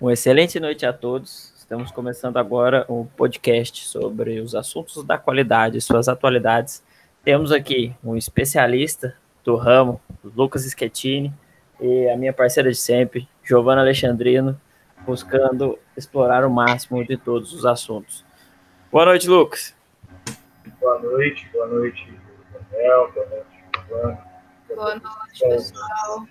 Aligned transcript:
Uma 0.00 0.12
excelente 0.12 0.60
noite 0.60 0.86
a 0.86 0.92
todos. 0.92 1.52
Estamos 1.56 1.90
começando 1.90 2.36
agora 2.36 2.86
um 2.88 3.04
podcast 3.04 3.84
sobre 3.88 4.38
os 4.38 4.54
assuntos 4.54 5.02
da 5.02 5.18
qualidade, 5.18 5.80
suas 5.80 6.08
atualidades. 6.08 6.84
Temos 7.24 7.50
aqui 7.50 7.92
um 8.04 8.16
especialista 8.16 9.16
do 9.42 9.56
ramo, 9.56 10.00
Lucas 10.22 10.62
Schettini, 10.62 11.34
e 11.80 12.08
a 12.10 12.16
minha 12.16 12.32
parceira 12.32 12.70
de 12.70 12.76
sempre, 12.76 13.28
Giovana 13.42 13.80
Alexandrino, 13.80 14.58
buscando 15.04 15.76
explorar 15.96 16.44
o 16.44 16.50
máximo 16.50 17.04
de 17.04 17.16
todos 17.16 17.52
os 17.52 17.66
assuntos. 17.66 18.24
Boa 18.92 19.04
noite, 19.04 19.28
Lucas. 19.28 19.74
Boa 20.80 21.00
noite, 21.00 21.48
boa 21.52 21.66
noite, 21.66 22.14
Daniel, 22.70 23.10
boa 23.12 23.26
noite, 23.26 23.64
Giovana. 23.88 24.18
Boa 24.68 24.94
noite, 24.94 25.40
pessoal. 25.40 26.24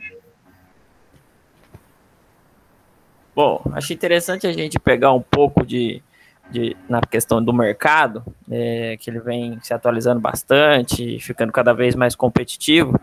Bom, 3.38 3.62
acho 3.74 3.94
interessante 3.94 4.48
a 4.48 4.52
gente 4.52 4.80
pegar 4.80 5.14
um 5.14 5.22
pouco 5.22 5.64
de, 5.64 6.02
de 6.50 6.76
na 6.90 7.00
questão 7.02 7.40
do 7.44 7.54
mercado, 7.54 8.26
é, 8.50 8.98
que 9.00 9.12
ele 9.12 9.20
vem 9.20 9.60
se 9.62 9.76
atualizando 9.76 10.20
bastante, 10.20 11.20
ficando 11.20 11.54
cada 11.54 11.72
vez 11.72 11.94
mais 11.94 12.16
competitivo. 12.16 13.00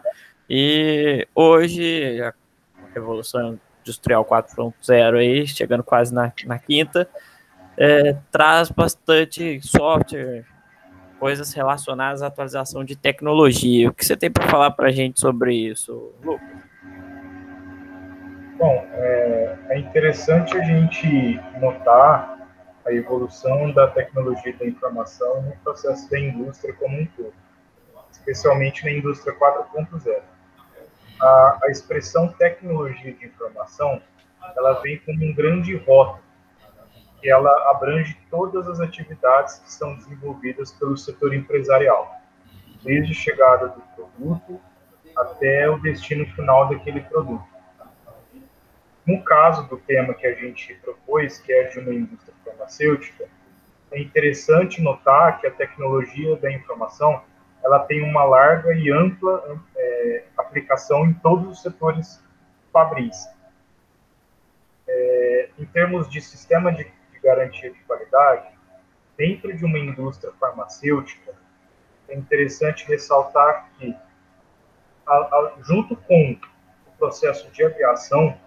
E 0.51 1.25
hoje, 1.37 2.21
a 2.21 2.35
Revolução 2.93 3.61
Industrial 3.83 4.25
4.0 4.25 5.19
aí, 5.19 5.47
chegando 5.47 5.85
quase 5.85 6.13
na, 6.13 6.33
na 6.47 6.59
quinta, 6.59 7.09
é, 7.79 8.17
traz 8.33 8.73
bastante 8.73 9.61
software, 9.63 10.45
coisas 11.21 11.53
relacionadas 11.53 12.23
à 12.23 12.27
atualização 12.27 12.85
de 12.85 12.97
tecnologia. 12.97 13.89
O 13.89 13.95
que 13.95 14.05
você 14.05 14.17
tem 14.17 14.33
para 14.33 14.49
falar 14.49 14.73
para 14.73 14.89
a 14.89 14.93
gente 14.93 15.21
sobre 15.21 15.55
isso, 15.55 16.13
Lucas? 16.25 16.65
Bom, 18.59 18.85
é, 18.95 19.44
é 19.69 19.79
interessante 19.79 20.57
a 20.57 20.63
gente 20.63 21.41
notar 21.59 22.49
a 22.87 22.93
evolução 22.93 23.73
da 23.73 23.89
tecnologia 23.89 24.55
da 24.57 24.67
informação 24.67 25.43
no 25.43 25.57
processo 25.59 26.11
da 26.11 26.19
indústria 26.19 26.75
como 26.75 27.01
um 27.01 27.07
todo, 27.07 27.33
especialmente 28.11 28.85
na 28.85 28.93
indústria 28.93 29.35
4.0. 29.35 30.23
A, 31.21 31.59
a 31.63 31.71
expressão 31.71 32.29
tecnologia 32.29 33.15
de 33.15 33.27
informação, 33.27 34.03
ela 34.57 34.81
vem 34.81 34.99
como 34.99 35.25
um 35.25 35.33
grande 35.33 35.75
rótulo, 35.77 36.23
que 37.21 37.31
ela 37.31 37.71
abrange 37.71 38.19
todas 38.31 38.69
as 38.69 38.81
atividades 38.81 39.59
que 39.61 39.73
são 39.73 39.97
desenvolvidas 39.97 40.73
pelo 40.73 40.97
setor 40.97 41.33
empresarial, 41.33 42.13
desde 42.83 43.13
a 43.13 43.15
chegada 43.15 43.69
do 43.69 43.81
produto 43.97 44.61
até 45.17 45.71
o 45.71 45.79
destino 45.79 46.27
final 46.35 46.69
daquele 46.69 47.01
produto. 47.01 47.54
No 49.07 49.23
caso 49.23 49.69
do 49.69 49.77
tema 49.77 50.15
que 50.15 50.27
a 50.27 50.35
gente 50.35 50.75
propôs, 50.77 51.39
que 51.39 51.53
é 51.53 51.65
de 51.65 51.79
uma 51.79 51.93
indústria 51.93 52.35
farmacêutica, 52.45 53.29
é 53.91 54.01
interessante 54.01 54.81
notar 54.81 55.41
que 55.41 55.47
a 55.47 55.51
tecnologia 55.51 56.37
da 56.37 56.51
informação 56.51 57.23
ela 57.63 57.79
tem 57.81 58.03
uma 58.03 58.25
larga 58.25 58.75
e 58.75 58.91
ampla 58.91 59.59
é, 59.77 60.25
aplicação 60.37 61.07
em 61.07 61.15
todos 61.15 61.49
os 61.49 61.63
setores 61.63 62.23
fabris. 62.73 63.27
É, 64.87 65.49
em 65.59 65.65
termos 65.67 66.11
de 66.11 66.21
sistema 66.21 66.73
de, 66.73 66.85
de 66.85 67.19
garantia 67.23 67.71
de 67.71 67.79
qualidade, 67.81 68.49
dentro 69.17 69.57
de 69.57 69.65
uma 69.65 69.79
indústria 69.79 70.33
farmacêutica, 70.39 71.33
é 72.09 72.15
interessante 72.15 72.87
ressaltar 72.87 73.71
que, 73.79 73.95
a, 75.07 75.15
a, 75.15 75.53
junto 75.63 75.97
com 75.97 76.39
o 76.87 76.99
processo 76.99 77.51
de 77.51 77.65
aviação, 77.65 78.39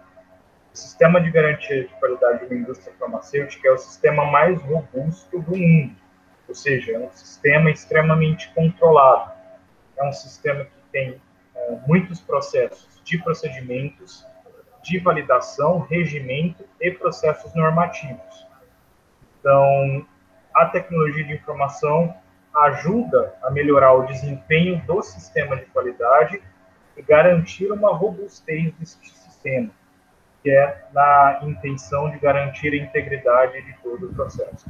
sistema 0.78 1.20
de 1.20 1.30
garantia 1.30 1.84
de 1.84 1.94
qualidade 1.94 2.40
de 2.40 2.46
uma 2.46 2.62
indústria 2.62 2.94
farmacêutica 2.98 3.68
é 3.68 3.72
o 3.72 3.78
sistema 3.78 4.24
mais 4.24 4.60
robusto 4.62 5.38
do 5.40 5.56
mundo, 5.56 5.94
ou 6.48 6.54
seja, 6.54 6.92
é 6.92 6.98
um 6.98 7.10
sistema 7.10 7.70
extremamente 7.70 8.52
controlado. 8.54 9.32
É 9.96 10.04
um 10.04 10.12
sistema 10.12 10.64
que 10.64 10.70
tem 10.92 11.20
é, 11.54 11.78
muitos 11.86 12.20
processos 12.20 13.00
de 13.04 13.18
procedimentos, 13.18 14.24
de 14.82 14.98
validação, 14.98 15.80
regimento 15.80 16.64
e 16.80 16.90
processos 16.90 17.52
normativos. 17.54 18.46
Então, 19.40 20.06
a 20.54 20.66
tecnologia 20.66 21.24
de 21.24 21.34
informação 21.34 22.14
ajuda 22.54 23.34
a 23.42 23.50
melhorar 23.50 23.92
o 23.94 24.06
desempenho 24.06 24.80
do 24.86 25.02
sistema 25.02 25.56
de 25.56 25.66
qualidade 25.66 26.40
e 26.96 27.02
garantir 27.02 27.70
uma 27.70 27.92
robustez 27.94 28.72
desse 28.74 28.98
sistema 29.04 29.70
que 30.42 30.50
é 30.50 30.84
na 30.92 31.40
intenção 31.42 32.10
de 32.10 32.18
garantir 32.18 32.72
a 32.72 32.76
integridade 32.76 33.60
de 33.62 33.72
todo 33.82 34.06
o 34.06 34.14
processo. 34.14 34.66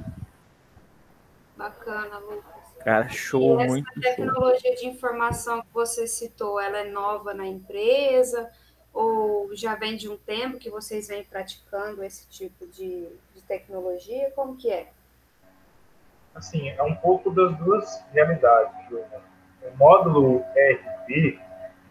Bacana, 1.56 2.18
Lucas. 2.18 2.58
Cara, 2.80 3.08
show, 3.08 3.60
e 3.60 3.64
essa 3.64 3.72
muito 3.72 4.00
tecnologia 4.00 4.76
show. 4.76 4.80
de 4.80 4.86
informação 4.86 5.60
que 5.62 5.74
você 5.74 6.06
citou, 6.06 6.60
ela 6.60 6.78
é 6.78 6.84
nova 6.84 7.34
na 7.34 7.46
empresa 7.46 8.48
ou 8.92 9.54
já 9.54 9.74
vem 9.74 9.96
de 9.96 10.08
um 10.08 10.16
tempo 10.16 10.58
que 10.58 10.70
vocês 10.70 11.08
vêm 11.08 11.24
praticando 11.24 12.02
esse 12.02 12.28
tipo 12.28 12.66
de, 12.66 13.08
de 13.34 13.42
tecnologia? 13.42 14.30
Como 14.34 14.56
que 14.56 14.70
é? 14.70 14.88
Assim, 16.34 16.68
é 16.68 16.82
um 16.82 16.94
pouco 16.94 17.30
das 17.30 17.56
duas 17.58 18.04
realidades. 18.12 18.90
O 18.90 19.76
módulo 19.76 20.44
ERP, 20.56 21.40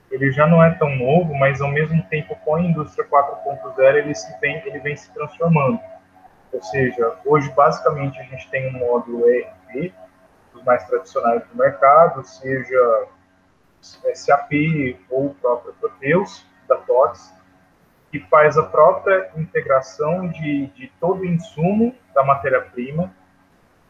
ele 0.09 0.31
já 0.31 0.47
não 0.47 0.63
é 0.63 0.71
tão 0.71 0.95
novo, 0.95 1.33
mas 1.35 1.61
ao 1.61 1.69
mesmo 1.69 2.01
tempo 2.03 2.35
com 2.43 2.55
a 2.55 2.61
indústria 2.61 3.07
4.0 3.07 3.95
ele, 3.95 4.15
se 4.15 4.39
vem, 4.39 4.61
ele 4.65 4.79
vem 4.79 4.95
se 4.95 5.13
transformando. 5.13 5.79
Ou 6.51 6.61
seja, 6.63 7.15
hoje 7.25 7.49
basicamente 7.51 8.19
a 8.19 8.23
gente 8.23 8.49
tem 8.49 8.67
um 8.73 8.79
módulo 8.79 9.29
ERP, 9.29 9.93
os 10.53 10.63
mais 10.63 10.85
tradicionais 10.85 11.45
do 11.47 11.57
mercado, 11.57 12.23
seja 12.23 13.07
SAP 13.81 14.51
ou 15.09 15.27
o 15.27 15.35
próprio 15.35 15.73
Proteus, 15.73 16.45
da 16.67 16.77
TOTS, 16.77 17.33
que 18.11 18.19
faz 18.19 18.57
a 18.57 18.63
própria 18.63 19.29
integração 19.35 20.27
de, 20.29 20.67
de 20.67 20.91
todo 20.99 21.21
o 21.21 21.25
insumo 21.25 21.95
da 22.13 22.23
matéria-prima, 22.23 23.13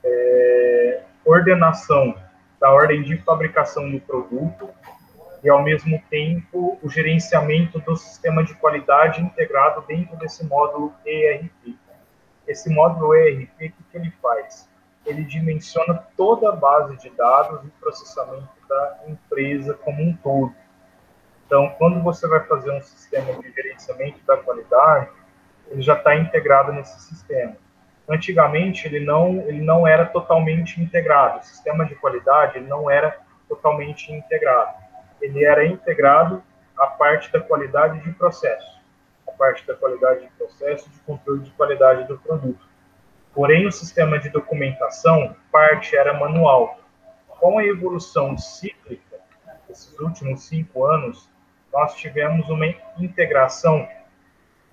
é, 0.03 1.01
ordenação 1.25 2.15
da 2.59 2.71
ordem 2.71 3.03
de 3.03 3.17
fabricação 3.17 3.89
do 3.89 3.99
produto, 3.99 4.69
e, 5.43 5.49
ao 5.49 5.61
mesmo 5.61 6.01
tempo, 6.09 6.77
o 6.81 6.89
gerenciamento 6.89 7.79
do 7.79 7.95
sistema 7.95 8.43
de 8.43 8.53
qualidade 8.55 9.21
integrado 9.21 9.83
dentro 9.87 10.15
desse 10.17 10.45
módulo 10.45 10.93
ERP. 11.05 11.77
Esse 12.47 12.69
módulo 12.69 13.13
ERP, 13.13 13.73
o 13.79 13.83
que, 13.91 13.97
ele 13.97 14.11
faz? 14.21 14.69
Ele 15.05 15.23
dimensiona 15.23 15.95
toda 16.15 16.49
a 16.49 16.55
base 16.55 16.97
de 16.97 17.09
dados 17.11 17.63
e 17.63 17.69
processamento 17.79 18.49
da 18.67 18.99
empresa 19.07 19.73
como 19.75 20.01
um 20.01 20.13
todo. 20.17 20.53
Então, 21.45 21.69
quando 21.77 22.01
você 22.01 22.27
vai 22.27 22.41
fazer 22.45 22.71
um 22.71 22.81
sistema 22.81 23.33
de 23.41 23.51
gerenciamento 23.51 24.19
da 24.25 24.37
qualidade, 24.37 25.09
ele 25.69 25.81
já 25.81 25.93
está 25.93 26.15
integrado 26.15 26.73
nesse 26.73 26.99
sistema. 27.01 27.55
Antigamente, 28.09 28.87
ele 28.87 29.05
não, 29.05 29.41
ele 29.41 29.61
não 29.61 29.87
era 29.87 30.05
totalmente 30.05 30.81
integrado. 30.81 31.39
O 31.39 31.43
sistema 31.43 31.85
de 31.85 31.95
qualidade 31.95 32.57
ele 32.57 32.67
não 32.67 32.89
era 32.89 33.17
totalmente 33.47 34.11
integrado 34.11 34.86
ele 35.21 35.43
era 35.43 35.65
integrado 35.65 36.43
à 36.77 36.87
parte 36.87 37.31
da 37.31 37.39
qualidade 37.39 37.99
de 38.01 38.11
processo, 38.13 38.79
a 39.27 39.31
parte 39.31 39.65
da 39.65 39.75
qualidade 39.75 40.21
de 40.21 40.29
processo 40.31 40.89
de 40.89 40.99
controle 40.99 41.41
de 41.41 41.51
qualidade 41.51 42.07
do 42.07 42.17
produto. 42.17 42.65
Porém, 43.33 43.67
o 43.67 43.71
sistema 43.71 44.19
de 44.19 44.29
documentação, 44.29 45.35
parte 45.51 45.95
era 45.95 46.13
manual. 46.13 46.79
Com 47.27 47.59
a 47.59 47.65
evolução 47.65 48.37
cíclica, 48.37 49.17
esses 49.69 49.97
últimos 49.99 50.43
cinco 50.43 50.85
anos, 50.85 51.29
nós 51.71 51.95
tivemos 51.95 52.49
uma 52.49 52.65
integração 52.97 53.87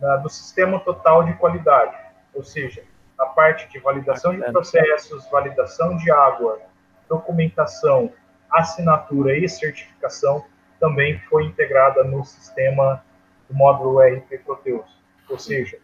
né, 0.00 0.20
do 0.22 0.30
sistema 0.30 0.80
total 0.80 1.24
de 1.24 1.34
qualidade, 1.34 1.96
ou 2.32 2.42
seja, 2.42 2.82
a 3.18 3.26
parte 3.26 3.68
de 3.68 3.78
validação 3.78 4.34
de 4.34 4.42
processos, 4.50 5.28
validação 5.30 5.96
de 5.96 6.10
água, 6.10 6.60
documentação, 7.08 8.12
assinatura 8.54 9.36
e 9.36 9.48
certificação 9.48 10.44
também 10.80 11.18
foi 11.28 11.44
integrada 11.44 12.04
no 12.04 12.24
sistema 12.24 13.04
do 13.48 13.54
módulo 13.54 14.02
ERP 14.02 14.38
Proteus. 14.44 15.02
Ou 15.28 15.38
seja, 15.38 15.78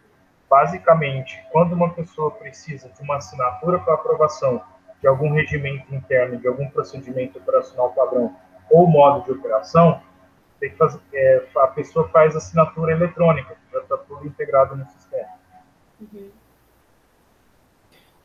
basicamente, 0.49 1.41
quando 1.51 1.73
uma 1.73 1.93
pessoa 1.93 2.31
precisa 2.31 2.89
de 2.89 3.01
uma 3.01 3.17
assinatura 3.17 3.79
para 3.79 3.93
aprovação 3.93 4.61
de 4.99 5.07
algum 5.07 5.33
regimento 5.33 5.93
interno, 5.93 6.37
de 6.37 6.47
algum 6.47 6.69
procedimento 6.69 7.39
operacional 7.39 7.91
padrão 7.93 8.35
ou 8.69 8.87
modo 8.87 9.25
de 9.25 9.31
operação, 9.31 10.01
fazer, 10.77 10.99
é, 11.13 11.47
a 11.57 11.67
pessoa 11.67 12.07
faz 12.09 12.35
assinatura 12.35 12.91
eletrônica, 12.91 13.57
já 13.71 13.79
está 13.79 13.97
tudo 13.97 14.27
integrado 14.27 14.75
no 14.75 14.85
sistema. 14.85 15.29
Uhum. 15.99 16.29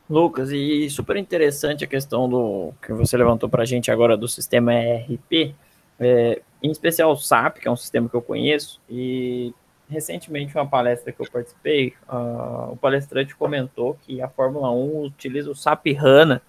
Lucas, 0.09 0.51
e 0.51 0.89
super 0.89 1.17
interessante 1.17 1.83
a 1.83 1.87
questão 1.87 2.29
do 2.29 2.73
que 2.81 2.93
você 2.93 3.17
levantou 3.17 3.49
para 3.49 3.63
a 3.63 3.65
gente 3.65 3.91
agora 3.91 4.15
do 4.15 4.27
sistema 4.27 4.73
ERP, 4.73 5.53
é, 5.99 6.41
em 6.63 6.71
especial 6.71 7.11
o 7.11 7.17
SAP, 7.17 7.57
que 7.57 7.67
é 7.67 7.71
um 7.71 7.75
sistema 7.75 8.07
que 8.07 8.15
eu 8.15 8.21
conheço, 8.21 8.81
e 8.89 9.53
recentemente, 9.89 10.55
uma 10.55 10.67
palestra 10.67 11.11
que 11.11 11.21
eu 11.21 11.31
participei, 11.31 11.93
uh, 12.09 12.71
o 12.71 12.77
palestrante 12.77 13.35
comentou 13.35 13.97
que 14.01 14.21
a 14.21 14.27
Fórmula 14.27 14.71
1 14.71 15.03
utiliza 15.03 15.49
o 15.49 15.55
SAP 15.55 15.87
HANA, 15.97 16.41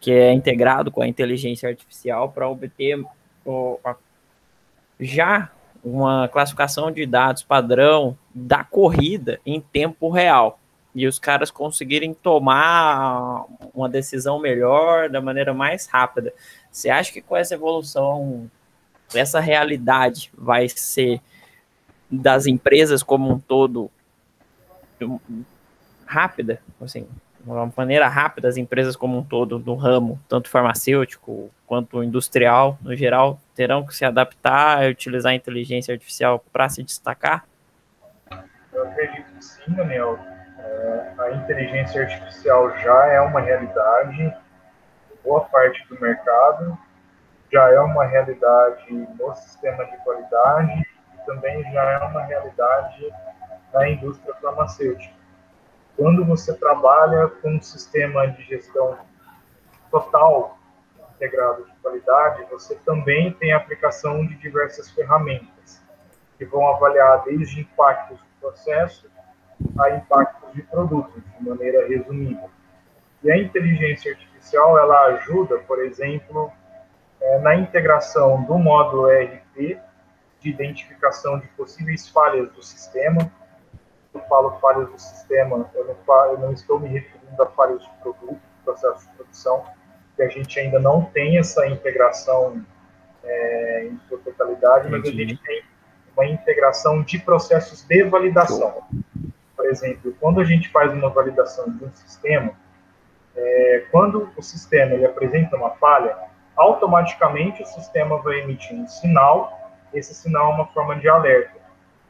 que 0.00 0.12
é 0.12 0.32
integrado 0.32 0.90
com 0.90 1.00
a 1.00 1.08
inteligência 1.08 1.68
artificial, 1.68 2.30
para 2.30 2.48
obter 2.48 3.00
uh, 3.46 3.78
já 5.00 5.50
uma 5.82 6.28
classificação 6.28 6.90
de 6.90 7.04
dados 7.06 7.42
padrão 7.42 8.16
da 8.34 8.64
corrida 8.64 9.40
em 9.44 9.60
tempo 9.60 10.10
real. 10.10 10.58
E 10.94 11.06
os 11.06 11.18
caras 11.18 11.50
conseguirem 11.50 12.14
tomar 12.14 13.44
uma 13.74 13.88
decisão 13.88 14.38
melhor, 14.38 15.08
da 15.08 15.20
maneira 15.20 15.52
mais 15.52 15.86
rápida. 15.86 16.32
Você 16.70 16.88
acha 16.88 17.12
que 17.12 17.20
com 17.20 17.36
essa 17.36 17.54
evolução, 17.54 18.50
essa 19.14 19.40
realidade 19.40 20.30
vai 20.36 20.68
ser 20.68 21.20
das 22.10 22.46
empresas 22.46 23.02
como 23.02 23.32
um 23.32 23.38
todo 23.38 23.90
rápida, 26.06 26.60
assim, 26.80 27.08
uma 27.44 27.70
maneira 27.76 28.08
rápida, 28.08 28.48
as 28.48 28.56
empresas 28.56 28.96
como 28.96 29.18
um 29.18 29.22
todo 29.22 29.58
no 29.58 29.74
ramo, 29.74 30.20
tanto 30.28 30.48
farmacêutico 30.48 31.50
quanto 31.66 32.02
industrial, 32.02 32.78
no 32.80 32.94
geral, 32.94 33.40
terão 33.54 33.84
que 33.84 33.94
se 33.94 34.04
adaptar 34.04 34.84
e 34.84 34.90
utilizar 34.90 35.32
a 35.32 35.34
inteligência 35.34 35.92
artificial 35.92 36.42
para 36.52 36.68
se 36.68 36.82
destacar? 36.82 37.46
Eu 38.72 38.84
acredito 38.84 39.26
que 39.32 39.44
sim, 39.44 39.72
Daniel. 39.72 40.33
Inteligência 41.34 42.02
artificial 42.02 42.70
já 42.78 43.06
é 43.06 43.20
uma 43.20 43.40
realidade, 43.40 44.36
boa 45.22 45.42
parte 45.42 45.86
do 45.88 46.00
mercado 46.00 46.78
já 47.52 47.70
é 47.70 47.80
uma 47.80 48.04
realidade 48.04 48.90
no 48.90 49.34
sistema 49.34 49.84
de 49.84 49.96
qualidade 49.98 50.94
também 51.24 51.62
já 51.72 51.82
é 51.82 51.98
uma 51.98 52.22
realidade 52.22 53.12
na 53.72 53.88
indústria 53.88 54.34
farmacêutica. 54.36 55.14
Quando 55.96 56.24
você 56.24 56.54
trabalha 56.54 57.28
com 57.28 57.56
um 57.56 57.62
sistema 57.62 58.26
de 58.28 58.42
gestão 58.42 58.98
total 59.90 60.58
integrado 61.14 61.64
de 61.64 61.72
qualidade, 61.80 62.44
você 62.50 62.74
também 62.84 63.32
tem 63.32 63.52
aplicação 63.52 64.26
de 64.26 64.34
diversas 64.36 64.90
ferramentas 64.90 65.82
que 66.36 66.44
vão 66.44 66.66
avaliar 66.66 67.22
desde 67.24 67.60
impactos 67.60 68.18
do 68.18 68.40
processo 68.40 69.08
a 69.78 69.90
impactos 69.90 70.43
de 70.54 70.62
produtos, 70.62 71.22
de 71.38 71.48
maneira 71.48 71.86
resumida. 71.86 72.48
E 73.22 73.30
a 73.30 73.36
inteligência 73.36 74.12
artificial, 74.12 74.78
ela 74.78 75.06
ajuda, 75.06 75.58
por 75.58 75.80
exemplo, 75.82 76.52
é, 77.20 77.38
na 77.38 77.56
integração 77.56 78.42
do 78.44 78.58
módulo 78.58 79.10
ERP, 79.10 79.78
de 80.40 80.50
identificação 80.50 81.38
de 81.38 81.46
possíveis 81.48 82.08
falhas 82.08 82.50
do 82.52 82.62
sistema, 82.62 83.30
eu 84.12 84.20
falo 84.28 84.58
falhas 84.60 84.88
do 84.90 84.98
sistema, 84.98 85.70
eu 85.74 85.86
não, 85.86 85.94
falo, 86.06 86.32
eu 86.32 86.38
não 86.38 86.52
estou 86.52 86.78
me 86.78 86.88
referindo 86.88 87.42
a 87.42 87.46
falhas 87.46 87.82
de 87.82 87.90
produto, 88.02 88.38
processo 88.64 89.08
de 89.08 89.16
produção, 89.16 89.64
que 90.14 90.22
a 90.22 90.28
gente 90.28 90.60
ainda 90.60 90.78
não 90.78 91.02
tem 91.06 91.38
essa 91.38 91.66
integração 91.66 92.64
é, 93.24 93.86
em 93.86 93.98
sua 94.08 94.18
totalidade, 94.18 94.88
mas 94.90 95.02
a 95.02 95.10
gente 95.10 95.36
tem 95.38 95.62
uma 96.14 96.26
integração 96.26 97.02
de 97.02 97.18
processos 97.18 97.82
de 97.82 98.04
validação. 98.04 98.84
Exemplo, 99.74 100.14
quando 100.20 100.40
a 100.40 100.44
gente 100.44 100.68
faz 100.68 100.92
uma 100.92 101.10
validação 101.10 101.68
de 101.68 101.84
um 101.84 101.92
sistema, 101.92 102.52
é, 103.34 103.86
quando 103.90 104.30
o 104.36 104.42
sistema 104.42 104.94
ele 104.94 105.04
apresenta 105.04 105.56
uma 105.56 105.70
falha, 105.70 106.16
automaticamente 106.56 107.60
o 107.60 107.66
sistema 107.66 108.18
vai 108.18 108.38
emitir 108.38 108.76
um 108.76 108.86
sinal, 108.86 109.72
esse 109.92 110.14
sinal 110.14 110.52
é 110.52 110.54
uma 110.54 110.66
forma 110.68 110.94
de 110.94 111.08
alerta 111.08 111.58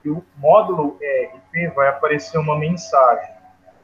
e 0.05 0.11
o 0.11 0.23
módulo 0.37 0.99
ERP 1.01 1.75
vai 1.75 1.89
aparecer 1.89 2.37
uma 2.37 2.59
mensagem. 2.59 3.33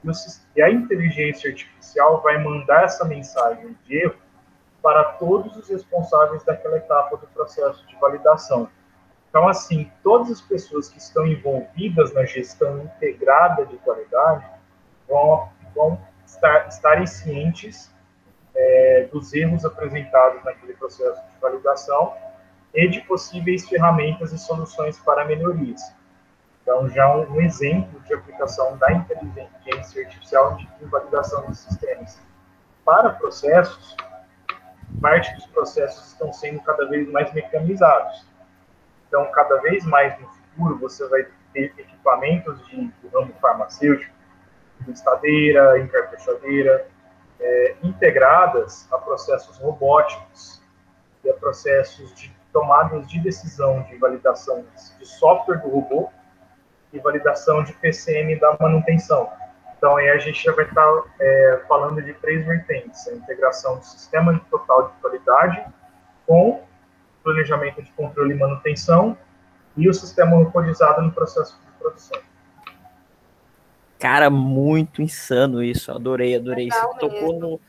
E, 0.04 0.10
o, 0.10 0.12
e 0.56 0.60
a 0.62 0.70
inteligência 0.70 1.48
artificial 1.48 2.20
vai 2.20 2.36
mandar 2.36 2.84
essa 2.84 3.06
mensagem 3.06 3.74
de 3.86 3.96
erro 3.96 4.16
para 4.82 5.04
todos 5.04 5.56
os 5.56 5.70
responsáveis 5.70 6.44
daquela 6.44 6.76
etapa 6.76 7.16
do 7.16 7.26
processo 7.28 7.86
de 7.86 7.96
validação. 7.96 8.68
Então, 9.30 9.48
assim, 9.48 9.90
todas 10.02 10.28
as 10.30 10.40
pessoas 10.40 10.88
que 10.88 10.98
estão 10.98 11.24
envolvidas 11.24 12.12
na 12.12 12.24
gestão 12.24 12.82
integrada 12.82 13.64
de 13.64 13.76
qualidade 13.78 14.44
vão, 15.08 15.48
vão 15.72 16.00
estar, 16.26 16.66
estarem 16.66 17.06
cientes 17.06 17.94
é, 18.54 19.08
dos 19.12 19.32
erros 19.32 19.64
apresentados 19.64 20.44
naquele 20.44 20.74
processo 20.74 21.22
de 21.32 21.40
validação 21.40 22.12
e 22.74 22.88
de 22.88 23.00
possíveis 23.02 23.68
ferramentas 23.68 24.32
e 24.32 24.38
soluções 24.38 24.98
para 24.98 25.24
melhorias. 25.24 25.80
Então, 26.62 26.88
já 26.88 27.08
um, 27.14 27.36
um 27.36 27.40
exemplo 27.40 28.00
de 28.00 28.12
aplicação 28.12 28.76
da 28.78 28.92
inteligência 28.92 30.04
artificial 30.04 30.56
de 30.56 30.84
validação 30.86 31.46
dos 31.46 31.60
sistemas. 31.60 32.20
Para 32.84 33.10
processos, 33.10 33.96
parte 35.00 35.32
dos 35.36 35.46
processos 35.46 36.08
estão 36.08 36.32
sendo 36.32 36.60
cada 36.62 36.88
vez 36.88 37.08
mais 37.10 37.32
mecanizados. 37.32 38.29
Então, 39.10 39.28
cada 39.32 39.56
vez 39.56 39.84
mais 39.84 40.16
no 40.20 40.28
futuro, 40.28 40.78
você 40.78 41.06
vai 41.08 41.26
ter 41.52 41.74
equipamentos 41.76 42.64
de, 42.68 42.76
do 43.02 43.08
ramo 43.12 43.34
farmacêutico, 43.42 44.14
listadeira, 44.86 45.80
encarpechadeira, 45.80 46.86
é, 47.40 47.74
integradas 47.82 48.86
a 48.92 48.98
processos 48.98 49.58
robóticos 49.58 50.62
e 51.24 51.28
a 51.28 51.34
processos 51.34 52.14
de 52.14 52.32
tomadas 52.52 53.08
de 53.10 53.18
decisão 53.20 53.82
de 53.82 53.96
validação 53.96 54.64
de 54.96 55.06
software 55.06 55.56
do 55.56 55.68
robô 55.68 56.08
e 56.92 57.00
validação 57.00 57.64
de 57.64 57.72
PCM 57.72 58.38
da 58.38 58.56
manutenção. 58.60 59.28
Então, 59.76 59.96
aí 59.96 60.08
a 60.08 60.18
gente 60.18 60.40
já 60.40 60.52
vai 60.52 60.66
estar 60.66 61.02
é, 61.18 61.64
falando 61.66 62.00
de 62.00 62.14
três 62.14 62.46
vertentes: 62.46 63.08
a 63.08 63.14
integração 63.14 63.76
do 63.78 63.84
sistema 63.84 64.40
total 64.48 64.88
de 64.88 65.00
qualidade 65.00 65.64
com 66.28 66.62
planejamento 67.22 67.82
de 67.82 67.90
controle 67.92 68.34
e 68.34 68.38
manutenção 68.38 69.16
e 69.76 69.88
o 69.88 69.94
sistema 69.94 70.36
robotizado 70.36 71.02
no 71.02 71.12
processo 71.12 71.58
de 71.60 71.78
produção. 71.78 72.20
Cara, 73.98 74.30
muito 74.30 75.02
insano 75.02 75.62
isso. 75.62 75.92
Adorei, 75.92 76.34
adorei. 76.34 76.64
Legal 76.66 76.92
Você 76.92 76.98
tocou 76.98 77.38
no, 77.38 77.60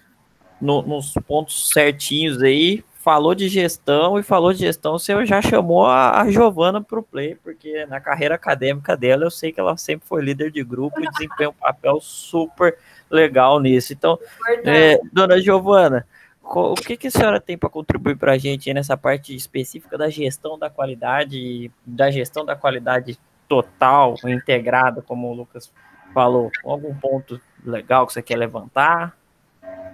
no, 0.61 0.81
nos 0.81 1.13
pontos 1.27 1.69
certinhos 1.69 2.41
aí 2.41 2.83
falou 3.01 3.33
de 3.33 3.49
gestão 3.49 4.19
e 4.19 4.23
falou 4.23 4.53
de 4.53 4.59
gestão, 4.59 4.97
você 4.97 5.25
já 5.25 5.41
chamou 5.41 5.85
a, 5.87 6.21
a 6.21 6.29
Giovana 6.29 6.81
para 6.81 6.99
o 6.99 7.03
play, 7.03 7.35
porque 7.43 7.85
na 7.87 7.99
carreira 7.99 8.35
acadêmica 8.35 8.95
dela 8.95 9.25
eu 9.25 9.31
sei 9.31 9.51
que 9.51 9.59
ela 9.59 9.75
sempre 9.75 10.07
foi 10.07 10.21
líder 10.21 10.51
de 10.51 10.63
grupo 10.63 11.01
e 11.01 11.09
desempenha 11.09 11.49
um 11.49 11.53
papel 11.53 11.99
super 11.99 12.77
legal 13.09 13.59
nisso. 13.59 13.91
Então, 13.91 14.19
é, 14.63 14.99
dona 15.11 15.41
Giovana, 15.41 16.05
o 16.53 16.75
que, 16.75 16.97
que 16.97 17.07
a 17.07 17.11
senhora 17.11 17.39
tem 17.39 17.57
para 17.57 17.69
contribuir 17.69 18.17
para 18.17 18.33
a 18.33 18.37
gente 18.37 18.73
nessa 18.73 18.97
parte 18.97 19.35
específica 19.35 19.97
da 19.97 20.09
gestão 20.09 20.59
da 20.59 20.69
qualidade, 20.69 21.71
da 21.85 22.11
gestão 22.11 22.45
da 22.45 22.55
qualidade 22.55 23.17
total, 23.47 24.15
integrada, 24.25 25.01
como 25.01 25.29
o 25.29 25.33
Lucas 25.33 25.71
falou? 26.13 26.51
Algum 26.63 26.93
ponto 26.95 27.39
legal 27.63 28.05
que 28.05 28.13
você 28.13 28.21
quer 28.21 28.37
levantar? 28.37 29.15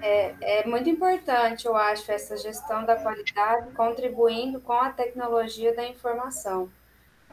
É, 0.01 0.61
é 0.61 0.65
muito 0.67 0.89
importante, 0.89 1.65
eu 1.65 1.75
acho, 1.75 2.11
essa 2.11 2.37
gestão 2.37 2.85
da 2.85 2.95
qualidade 2.95 3.71
contribuindo 3.71 4.59
com 4.59 4.73
a 4.73 4.89
tecnologia 4.89 5.75
da 5.75 5.85
informação, 5.85 6.69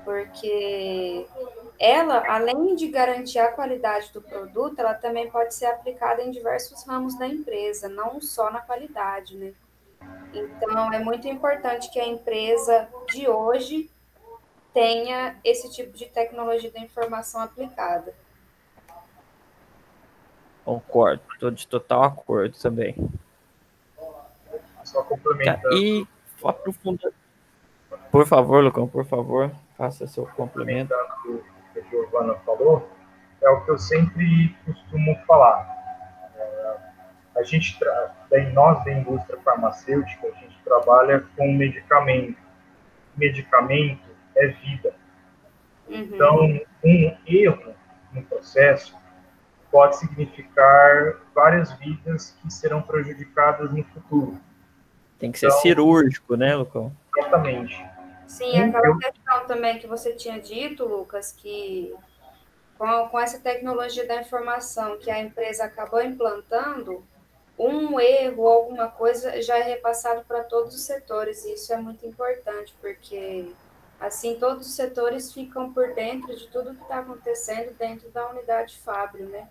porque 0.05 1.27
ela, 1.79 2.23
além 2.29 2.77
de 2.77 2.89
garantir 2.89 3.39
a 3.39 3.51
qualidade 3.51 4.13
do 4.13 4.21
produto, 4.21 4.79
ela 4.79 4.95
também 4.95 5.31
pode 5.31 5.55
ser 5.55 5.67
aplicada 5.67 6.23
em 6.23 6.31
diversos 6.31 6.85
ramos 6.85 7.19
da 7.19 7.27
empresa, 7.27 7.89
não 7.89 8.21
só 8.21 8.51
na 8.51 8.61
qualidade, 8.61 9.37
né? 9.37 9.53
Então, 10.33 10.93
é 10.93 10.99
muito 10.99 11.27
importante 11.27 11.91
que 11.91 11.99
a 11.99 12.07
empresa 12.07 12.89
de 13.11 13.29
hoje 13.29 13.91
tenha 14.73 15.37
esse 15.45 15.71
tipo 15.71 15.97
de 15.97 16.07
tecnologia 16.07 16.71
da 16.71 16.81
informação 16.81 17.41
aplicada. 17.41 18.15
Concordo, 20.65 21.23
estou 21.33 21.51
de 21.51 21.67
total 21.69 22.03
acordo 22.03 22.57
também. 22.59 22.97
Só 24.83 25.03
complementando. 25.03 25.77
E 25.77 26.07
aprofunda. 26.43 27.13
Por 28.11 28.27
favor, 28.27 28.63
Lucão, 28.63 28.89
por 28.89 29.05
favor, 29.05 29.51
faça 29.77 30.07
seu 30.07 30.27
complemento. 30.27 30.95
O 31.27 31.41
que 31.73 31.81
a 31.81 31.83
Giovana 31.91 32.35
falou, 32.47 32.89
é 33.43 33.49
o 33.51 33.65
que 33.65 33.71
eu 33.71 33.79
sempre 33.79 34.57
costumo 34.65 35.17
falar. 35.27 35.69
É, 36.37 36.77
a 37.37 37.43
gente, 37.43 37.79
daí 38.31 38.53
nós 38.53 38.85
da 38.85 38.93
indústria 38.93 39.39
farmacêutica, 39.41 40.27
a 40.29 40.41
gente 40.41 40.59
trabalha 40.65 41.25
com 41.37 41.53
medicamento. 41.53 42.39
Medicamento 43.17 44.09
é 44.37 44.47
vida. 44.49 44.95
Uhum. 45.89 46.01
Então, 46.01 46.61
um 46.85 47.17
erro 47.27 47.75
no 48.13 48.23
processo 48.23 48.97
pode 49.71 49.97
significar 49.97 51.17
várias 51.35 51.73
vidas 51.75 52.37
que 52.41 52.53
serão 52.53 52.81
prejudicadas 52.81 53.71
no 53.73 53.83
futuro. 53.85 54.39
Tem 55.19 55.33
que 55.33 55.39
ser 55.39 55.47
então, 55.47 55.59
cirúrgico, 55.59 56.37
né, 56.37 56.55
Lucão? 56.55 56.93
Exatamente. 57.17 57.85
Sim, 58.35 58.59
aquela 58.59 58.99
questão 58.99 59.47
também 59.47 59.79
que 59.79 59.87
você 59.87 60.13
tinha 60.13 60.41
dito, 60.41 60.85
Lucas, 60.85 61.31
que 61.31 61.95
com, 62.77 63.09
com 63.09 63.21
essa 63.21 63.39
tecnologia 63.39 64.09
da 64.09 64.21
informação 64.21 64.99
que 64.99 65.09
a 65.09 65.21
empresa 65.21 65.65
acabou 65.65 66.03
implantando, 66.03 67.05
um 67.57 68.01
erro, 68.01 68.49
alguma 68.49 68.89
coisa 68.89 69.41
já 69.41 69.57
é 69.57 69.63
repassado 69.63 70.25
para 70.25 70.43
todos 70.43 70.75
os 70.75 70.83
setores, 70.83 71.45
e 71.45 71.55
isso 71.55 71.73
é 71.73 71.77
muito 71.77 72.05
importante, 72.05 72.75
porque 72.81 73.53
assim 74.01 74.37
todos 74.41 74.67
os 74.67 74.75
setores 74.75 75.33
ficam 75.33 75.73
por 75.73 75.95
dentro 75.95 76.35
de 76.35 76.49
tudo 76.49 76.75
que 76.75 76.83
está 76.83 76.99
acontecendo 76.99 77.73
dentro 77.79 78.11
da 78.11 78.29
unidade 78.31 78.77
Fábio, 78.81 79.27
né? 79.27 79.47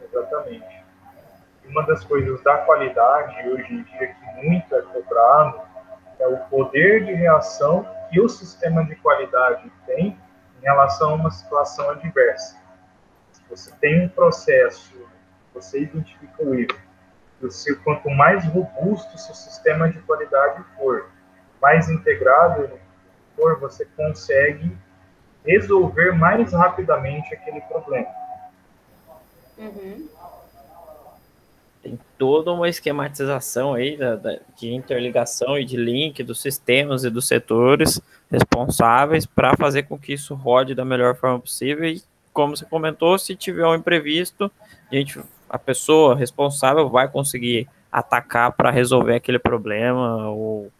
Exatamente. 0.00 0.82
Uma 1.66 1.82
das 1.82 2.02
coisas 2.02 2.42
da 2.42 2.56
qualidade 2.58 3.50
hoje 3.50 3.70
em 3.70 3.82
dia 3.82 4.14
que 4.14 4.46
muito 4.46 4.74
é 4.74 4.80
cobrado 4.80 5.60
é 6.18 6.26
o 6.26 6.38
poder 6.48 7.04
de 7.04 7.12
reação 7.12 7.86
que 8.14 8.20
o 8.20 8.28
sistema 8.28 8.84
de 8.84 8.94
qualidade 8.94 9.68
tem 9.86 10.16
em 10.60 10.64
relação 10.64 11.10
a 11.10 11.14
uma 11.14 11.30
situação 11.32 11.90
adversa. 11.90 12.56
Se 13.32 13.42
você 13.50 13.72
tem 13.80 14.04
um 14.04 14.08
processo, 14.08 14.94
você 15.52 15.82
identifica 15.82 16.44
o 16.44 16.54
erro, 16.54 16.78
você, 17.40 17.74
quanto 17.74 18.08
mais 18.08 18.46
robusto 18.46 19.18
seu 19.18 19.34
sistema 19.34 19.90
de 19.90 19.98
qualidade 20.02 20.62
for, 20.76 21.10
mais 21.60 21.88
integrado 21.88 22.70
for, 23.34 23.58
você 23.58 23.84
consegue 23.96 24.78
resolver 25.44 26.12
mais 26.12 26.52
rapidamente 26.52 27.34
aquele 27.34 27.60
problema. 27.62 28.06
Uhum. 29.58 30.08
Tem 31.84 31.98
toda 32.16 32.50
uma 32.50 32.66
esquematização 32.66 33.74
aí 33.74 33.94
da, 33.94 34.16
da, 34.16 34.38
de 34.56 34.72
interligação 34.72 35.58
e 35.58 35.66
de 35.66 35.76
link 35.76 36.22
dos 36.22 36.40
sistemas 36.40 37.04
e 37.04 37.10
dos 37.10 37.28
setores 37.28 38.00
responsáveis 38.30 39.26
para 39.26 39.54
fazer 39.54 39.82
com 39.82 39.98
que 39.98 40.14
isso 40.14 40.34
rode 40.34 40.74
da 40.74 40.82
melhor 40.82 41.14
forma 41.14 41.38
possível. 41.38 41.84
E, 41.84 42.02
como 42.32 42.56
você 42.56 42.64
comentou, 42.64 43.18
se 43.18 43.36
tiver 43.36 43.66
um 43.66 43.74
imprevisto, 43.74 44.50
a 44.90 44.94
gente 44.94 45.20
a 45.46 45.58
pessoa 45.58 46.16
responsável 46.16 46.88
vai 46.88 47.06
conseguir 47.06 47.68
atacar 47.92 48.50
para 48.52 48.70
resolver 48.70 49.16
aquele 49.16 49.38
problema 49.38 50.30
ou 50.30 50.72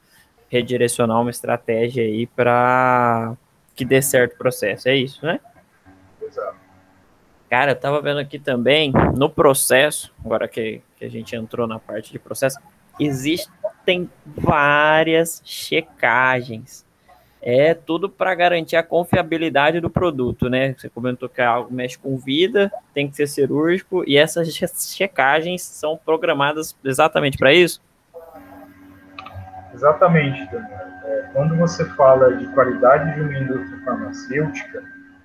redirecionar 0.49 1.21
uma 1.21 1.31
estratégia 1.31 2.03
aí 2.03 2.27
para 2.27 3.37
que 3.77 3.85
dê 3.85 4.01
certo 4.01 4.33
o 4.33 4.39
processo. 4.39 4.89
É 4.89 4.97
isso, 4.97 5.25
né? 5.25 5.39
Exato. 6.23 6.65
Cara, 7.49 7.71
eu 7.71 7.77
tava 7.77 8.01
vendo 8.01 8.19
aqui 8.19 8.39
também 8.39 8.93
no 9.17 9.31
processo, 9.31 10.13
agora 10.25 10.49
que, 10.49 10.83
a 11.05 11.11
gente 11.11 11.37
entrou 11.37 11.67
na 11.67 11.79
parte 11.79 12.13
de 12.13 12.19
processo, 12.19 12.59
existem 12.99 14.09
várias 14.25 15.43
checagens 15.45 16.85
é 17.47 17.75
tudo 17.75 18.09
para 18.09 18.35
garantir 18.35 18.75
a 18.75 18.83
confiabilidade 18.83 19.79
do 19.79 19.91
produto, 19.91 20.49
né? 20.49 20.75
Você 20.79 20.89
comentou 20.89 21.29
que 21.29 21.43
algo 21.43 21.71
mexe 21.71 21.99
com 21.99 22.17
vida, 22.17 22.73
tem 22.95 23.07
que 23.07 23.15
ser 23.15 23.27
cirúrgico, 23.27 24.03
e 24.07 24.17
essas 24.17 24.49
checagens 24.51 25.61
são 25.63 25.95
programadas 25.95 26.75
exatamente 26.83 27.37
para 27.37 27.53
isso? 27.53 27.83
Exatamente, 29.75 30.43
Daniel. 30.51 30.79
É, 31.05 31.29
quando 31.35 31.55
você 31.59 31.85
fala 31.91 32.35
de 32.35 32.47
qualidade 32.55 33.15
de 33.15 33.21
uma 33.21 33.39
indústria 33.39 33.79
farmacêutica, 33.85 34.83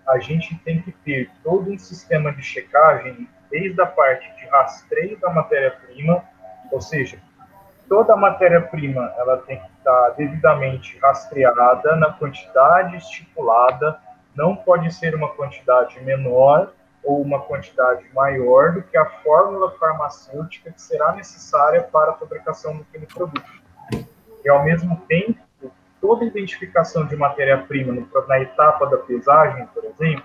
a 0.10 0.20
gente 0.20 0.54
tem 0.66 0.82
que 0.82 0.92
ter 0.92 1.30
todo 1.42 1.72
um 1.72 1.80
sistema 1.80 2.34
de 2.34 2.42
checagem, 2.42 3.30
desde 3.50 3.82
a 3.82 3.86
parte 3.86 4.32
de 4.36 4.48
rastreio 4.48 5.20
da 5.20 5.30
matéria-prima, 5.30 6.24
ou 6.72 6.82
seja, 6.82 7.20
toda 7.88 8.14
a 8.14 8.18
matéria-prima 8.18 9.14
ela 9.18 9.38
tem 9.38 9.60
que 9.60 9.70
estar 9.78 10.10
devidamente 10.12 10.98
rastreada 11.00 11.96
na 11.96 12.14
quantidade 12.14 12.98
estipulada, 12.98 14.00
não 14.36 14.56
pode 14.56 14.94
ser 14.94 15.16
uma 15.16 15.30
quantidade 15.30 16.00
menor 16.02 16.72
ou 17.04 17.22
uma 17.22 17.42
quantidade 17.42 18.06
maior 18.14 18.74
do 18.74 18.84
que 18.84 18.98
a 18.98 19.06
fórmula 19.06 19.72
farmacêutica 19.72 20.72
que 20.72 20.82
será 20.82 21.14
necessária 21.14 21.82
para 21.82 22.12
a 22.12 22.14
fabricação 22.14 22.78
daquele 22.78 23.08
produto. 23.08 23.60
E, 24.44 24.50
ao 24.50 24.64
mesmo 24.64 24.98
tempo, 25.08 25.40
toda 26.00 26.26
identificação 26.26 27.06
de 27.06 27.16
matéria-prima 27.16 28.08
na 28.28 28.40
etapa 28.40 28.86
da 28.86 28.98
pesagem, 28.98 29.66
por 29.68 29.84
exemplo, 29.84 30.24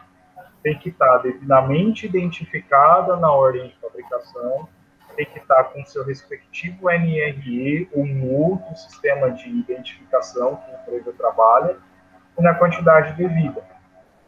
tem 0.64 0.78
que 0.78 0.88
estar 0.88 1.18
devidamente 1.18 2.06
identificada 2.06 3.16
na 3.16 3.30
ordem 3.30 3.68
de 3.68 3.76
fabricação, 3.76 4.66
tem 5.14 5.26
que 5.26 5.38
estar 5.38 5.62
com 5.64 5.85
seu 5.85 6.02
respectivo 6.02 6.90
NRE 6.90 7.88
ou 7.92 8.02
um 8.02 8.35
outro 8.35 8.75
sistema 8.75 9.30
de 9.30 9.47
identificação 9.49 10.56
que 10.56 10.71
a 10.71 10.80
empresa 10.80 11.12
trabalha 11.12 11.76
e 12.37 12.42
na 12.42 12.54
quantidade 12.54 13.12
devida. 13.12 13.62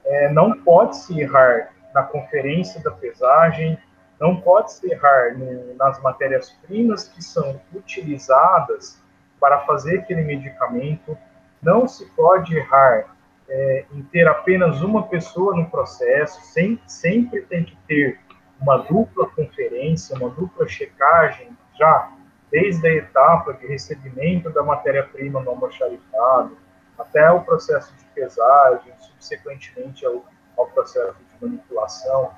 É, 0.05 0.31
não 0.31 0.53
pode 0.63 0.99
se 0.99 1.19
errar 1.19 1.71
na 1.95 2.03
conferência 2.03 2.81
da 2.83 2.91
pesagem, 2.91 3.79
não 4.21 4.39
pode 4.39 4.75
se 4.75 4.93
errar 4.93 5.37
no, 5.37 5.75
nas 5.75 6.01
matérias-primas 6.03 7.09
que 7.09 7.25
são 7.25 7.59
utilizadas 7.75 9.03
para 9.41 9.61
fazer 9.61 10.01
aquele 10.01 10.23
medicamento, 10.23 11.17
não 11.63 11.89
se 11.89 12.07
pode 12.11 12.55
errar 12.57 13.16
é, 13.49 13.85
em 13.93 14.03
ter 14.03 14.27
apenas 14.27 14.83
uma 14.83 15.07
pessoa 15.07 15.55
no 15.55 15.71
processo, 15.71 16.41
sem, 16.53 16.81
sempre 16.87 17.43
tem 17.43 17.65
que 17.65 17.77
ter 17.87 18.21
uma 18.61 18.79
dupla 18.79 19.29
conferência, 19.29 20.17
uma 20.17 20.31
dupla 20.31 20.67
checagem, 20.67 21.57
já 21.79 22.13
desde 22.51 22.87
a 22.87 22.95
etapa 22.95 23.53
de 23.55 23.67
recebimento 23.67 24.51
da 24.51 24.63
matéria-prima 24.63 25.41
no 25.43 25.51
almoxarifado, 25.51 26.57
até 26.99 27.31
o 27.31 27.43
processo 27.43 27.95
de 27.97 28.05
pesagem, 28.15 28.93
subsequentemente 28.99 30.07
ao, 30.07 30.25
ao 30.57 30.67
processo 30.69 31.17
de 31.19 31.47
manipulação, 31.47 32.31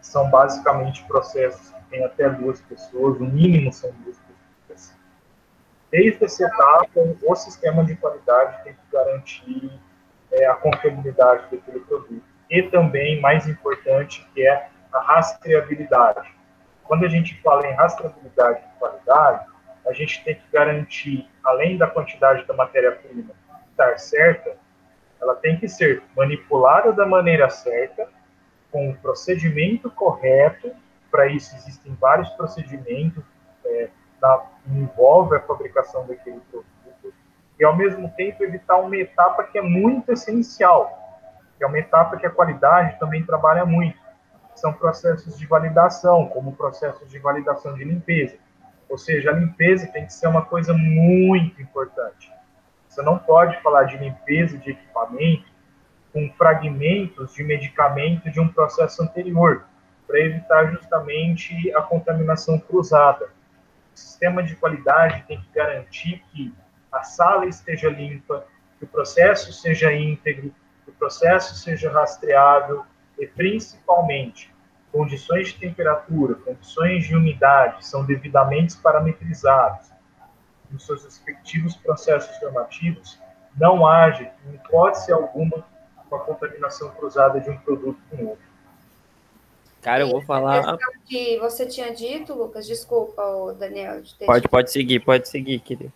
são 0.00 0.30
basicamente 0.30 1.04
processos 1.04 1.70
que 1.70 1.90
têm 1.90 2.04
até 2.04 2.30
duas 2.30 2.60
pessoas, 2.62 3.18
o 3.18 3.24
mínimo 3.24 3.72
são 3.72 3.90
duas 4.02 4.16
pessoas. 4.18 4.96
Desde 5.90 6.24
essa 6.24 6.44
etapa, 6.44 6.88
o 7.26 7.34
sistema 7.34 7.84
de 7.84 7.96
qualidade 7.96 8.64
tem 8.64 8.72
que 8.72 8.80
garantir 8.92 9.80
é, 10.32 10.46
a 10.46 10.54
confiabilidade 10.54 11.44
daquele 11.50 11.80
produto. 11.80 12.22
E 12.50 12.62
também, 12.62 13.20
mais 13.20 13.48
importante, 13.48 14.26
que 14.34 14.46
é 14.46 14.68
a 14.92 15.00
rastreabilidade. 15.00 16.32
Quando 16.84 17.04
a 17.04 17.08
gente 17.08 17.40
fala 17.42 17.66
em 17.66 17.74
rastreabilidade 17.74 18.60
de 18.60 18.78
qualidade, 18.78 19.46
a 19.86 19.92
gente 19.92 20.22
tem 20.24 20.34
que 20.34 20.44
garantir, 20.52 21.28
além 21.44 21.76
da 21.76 21.86
quantidade 21.86 22.44
da 22.46 22.54
matéria-prima 22.54 23.32
estar 23.70 23.98
certa, 23.98 24.56
ela 25.20 25.34
tem 25.34 25.58
que 25.58 25.68
ser 25.68 26.02
manipulada 26.16 26.92
da 26.92 27.06
maneira 27.06 27.48
certa, 27.50 28.08
com 28.70 28.90
o 28.90 28.96
procedimento 28.96 29.90
correto. 29.90 30.72
Para 31.10 31.26
isso, 31.26 31.54
existem 31.56 31.96
vários 32.00 32.28
procedimentos 32.30 33.24
é, 33.64 33.88
envolvem 34.68 35.38
a 35.38 35.42
fabricação 35.42 36.06
daquele 36.06 36.40
produto. 36.50 36.75
E, 37.58 37.64
ao 37.64 37.76
mesmo 37.76 38.10
tempo, 38.10 38.44
evitar 38.44 38.76
uma 38.76 38.96
etapa 38.96 39.44
que 39.44 39.58
é 39.58 39.62
muito 39.62 40.12
essencial, 40.12 40.92
que 41.56 41.64
é 41.64 41.66
uma 41.66 41.78
etapa 41.78 42.16
que 42.16 42.26
a 42.26 42.30
qualidade 42.30 42.98
também 42.98 43.24
trabalha 43.24 43.64
muito, 43.64 43.98
são 44.54 44.72
processos 44.72 45.38
de 45.38 45.46
validação, 45.46 46.26
como 46.28 46.56
processos 46.56 47.10
de 47.10 47.18
validação 47.18 47.74
de 47.74 47.84
limpeza. 47.84 48.36
Ou 48.88 48.98
seja, 48.98 49.30
a 49.30 49.34
limpeza 49.34 49.86
tem 49.88 50.06
que 50.06 50.12
ser 50.12 50.28
uma 50.28 50.44
coisa 50.44 50.72
muito 50.72 51.60
importante. 51.60 52.32
Você 52.88 53.02
não 53.02 53.18
pode 53.18 53.60
falar 53.62 53.84
de 53.84 53.96
limpeza 53.96 54.56
de 54.58 54.70
equipamento 54.70 55.44
com 56.12 56.30
fragmentos 56.38 57.34
de 57.34 57.42
medicamento 57.42 58.30
de 58.30 58.40
um 58.40 58.48
processo 58.48 59.02
anterior, 59.02 59.64
para 60.06 60.20
evitar 60.20 60.70
justamente 60.70 61.74
a 61.74 61.82
contaminação 61.82 62.58
cruzada. 62.58 63.26
O 63.94 63.98
sistema 63.98 64.42
de 64.42 64.54
qualidade 64.56 65.24
tem 65.26 65.40
que 65.40 65.52
garantir 65.52 66.22
que 66.30 66.54
a 66.98 67.02
sala 67.02 67.46
esteja 67.46 67.88
limpa, 67.88 68.46
que 68.78 68.84
o 68.84 68.88
processo 68.88 69.52
seja 69.52 69.92
íntegro, 69.92 70.52
que 70.84 70.90
o 70.90 70.94
processo 70.94 71.54
seja 71.56 71.90
rastreável, 71.90 72.84
e 73.18 73.26
principalmente 73.26 74.54
condições 74.92 75.48
de 75.48 75.58
temperatura, 75.58 76.34
condições 76.36 77.04
de 77.04 77.14
umidade 77.14 77.86
são 77.86 78.04
devidamente 78.04 78.76
parametrizados 78.78 79.90
nos 80.70 80.84
seus 80.84 81.04
respectivos 81.04 81.76
processos 81.76 82.40
normativos, 82.42 83.18
não 83.58 83.86
haja, 83.86 84.30
em 84.46 84.54
hipótese 84.54 85.12
alguma, 85.12 85.64
uma 86.10 86.20
contaminação 86.20 86.90
cruzada 86.90 87.40
de 87.40 87.50
um 87.50 87.56
produto 87.58 87.98
com 88.10 88.26
outro. 88.26 88.46
Cara, 89.80 90.02
eu 90.02 90.10
vou 90.10 90.20
falar. 90.20 90.76
que 91.06 91.38
você 91.38 91.64
tinha 91.64 91.94
dito, 91.94 92.34
Lucas, 92.34 92.66
desculpa, 92.66 93.22
Daniel. 93.58 94.02
De 94.02 94.14
pode, 94.26 94.48
pode 94.48 94.72
seguir, 94.72 95.00
pode 95.00 95.28
seguir, 95.28 95.60
querido. 95.60 95.92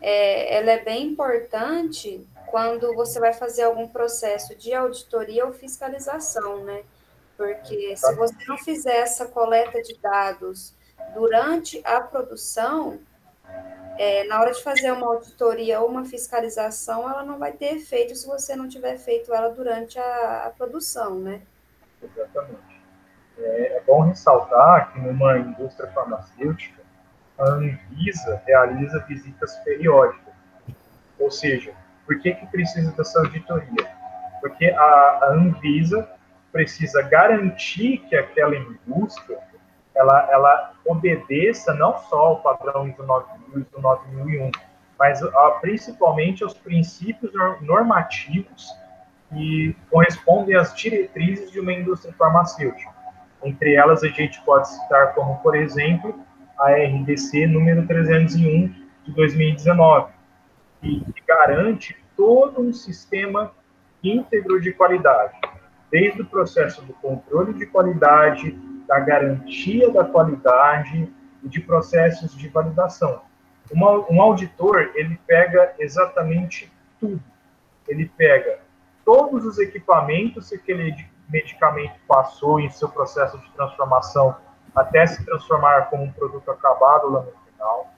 É, 0.00 0.56
ela 0.56 0.72
é 0.72 0.84
bem 0.84 1.08
importante 1.08 2.26
quando 2.46 2.94
você 2.94 3.18
vai 3.18 3.32
fazer 3.32 3.62
algum 3.62 3.88
processo 3.88 4.54
de 4.54 4.72
auditoria 4.74 5.46
ou 5.46 5.52
fiscalização, 5.52 6.64
né? 6.64 6.82
Porque 7.36 7.96
se 7.96 8.14
você 8.14 8.34
não 8.46 8.56
fizer 8.58 8.98
essa 8.98 9.26
coleta 9.26 9.82
de 9.82 9.98
dados 9.98 10.74
durante 11.14 11.80
a 11.84 12.00
produção, 12.00 13.00
é, 13.98 14.24
na 14.24 14.40
hora 14.40 14.52
de 14.52 14.62
fazer 14.62 14.92
uma 14.92 15.06
auditoria 15.06 15.80
ou 15.80 15.88
uma 15.88 16.04
fiscalização, 16.04 17.08
ela 17.08 17.24
não 17.24 17.38
vai 17.38 17.52
ter 17.52 17.76
efeito 17.76 18.14
se 18.14 18.26
você 18.26 18.56
não 18.56 18.68
tiver 18.68 18.98
feito 18.98 19.32
ela 19.32 19.48
durante 19.48 19.98
a, 19.98 20.46
a 20.46 20.50
produção, 20.50 21.18
né? 21.18 21.42
Exatamente. 22.02 22.82
É, 23.38 23.76
é, 23.76 23.80
bom 23.80 24.02
ressaltar 24.02 24.92
que 24.92 25.00
numa 25.00 25.38
indústria 25.38 25.90
farmacêutica, 25.92 26.82
a 27.38 27.44
Anvisa 27.50 28.42
realiza 28.46 29.04
visitas 29.08 29.56
periódicas. 29.58 30.34
Ou 31.18 31.30
seja, 31.30 31.72
por 32.06 32.18
que, 32.20 32.34
que 32.34 32.46
precisa 32.46 32.92
dessa 32.92 33.20
auditoria? 33.20 33.88
Porque 34.40 34.66
a, 34.66 34.82
a 34.82 35.30
Anvisa 35.32 36.08
precisa 36.52 37.02
garantir 37.02 37.98
que 38.08 38.14
aquela 38.14 38.54
indústria 38.56 39.38
ela, 39.94 40.28
ela 40.30 40.72
obedeça 40.84 41.72
não 41.74 41.96
só 41.98 42.18
ao 42.18 42.40
padrão 42.40 42.88
ISO 42.88 43.02
9000 43.02 43.60
e 43.60 43.64
do 43.64 43.80
9001, 43.80 44.50
mas 44.98 45.22
a, 45.22 45.50
principalmente 45.60 46.42
aos 46.42 46.54
princípios 46.54 47.32
normativos 47.60 48.68
que 49.30 49.76
correspondem 49.90 50.56
às 50.56 50.74
diretrizes 50.74 51.50
de 51.50 51.60
uma 51.60 51.72
indústria 51.72 52.14
farmacêutica. 52.14 52.92
Entre 53.42 53.74
elas, 53.74 54.02
a 54.02 54.08
gente 54.08 54.40
pode 54.42 54.68
citar 54.68 55.14
como, 55.14 55.36
por 55.38 55.54
exemplo, 55.54 56.18
a 56.58 56.70
RDC 56.72 57.46
número 57.46 57.86
301 57.86 58.68
de 59.04 59.12
2019, 59.12 60.12
que 60.80 61.04
garante 61.26 61.96
todo 62.16 62.60
um 62.60 62.72
sistema 62.72 63.52
íntegro 64.02 64.60
de 64.60 64.72
qualidade, 64.72 65.34
desde 65.90 66.22
o 66.22 66.26
processo 66.26 66.82
do 66.82 66.92
controle 66.94 67.54
de 67.54 67.66
qualidade, 67.66 68.52
da 68.86 69.00
garantia 69.00 69.90
da 69.90 70.04
qualidade 70.04 71.08
e 71.42 71.48
de 71.48 71.60
processos 71.60 72.36
de 72.36 72.48
validação. 72.48 73.22
Um 74.10 74.20
auditor, 74.20 74.92
ele 74.94 75.18
pega 75.26 75.74
exatamente 75.78 76.70
tudo. 77.00 77.22
Ele 77.88 78.10
pega 78.16 78.60
todos 79.04 79.44
os 79.44 79.58
equipamentos 79.58 80.50
que 80.50 80.56
aquele 80.56 80.94
medicamento 81.28 81.94
passou 82.06 82.60
em 82.60 82.68
seu 82.70 82.88
processo 82.88 83.38
de 83.38 83.50
transformação 83.52 84.36
até 84.74 85.06
se 85.06 85.24
transformar 85.24 85.88
como 85.88 86.02
um 86.02 86.12
produto 86.12 86.50
acabado 86.50 87.10
lá 87.10 87.20
no 87.20 87.32
final. 87.50 87.92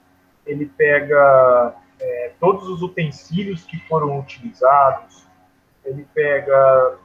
Ele 0.44 0.66
pega 0.66 1.74
é, 2.00 2.32
todos 2.38 2.68
os 2.68 2.82
utensílios 2.82 3.64
que 3.64 3.78
foram 3.88 4.18
utilizados, 4.18 5.26
ele 5.84 6.06
pega 6.12 6.98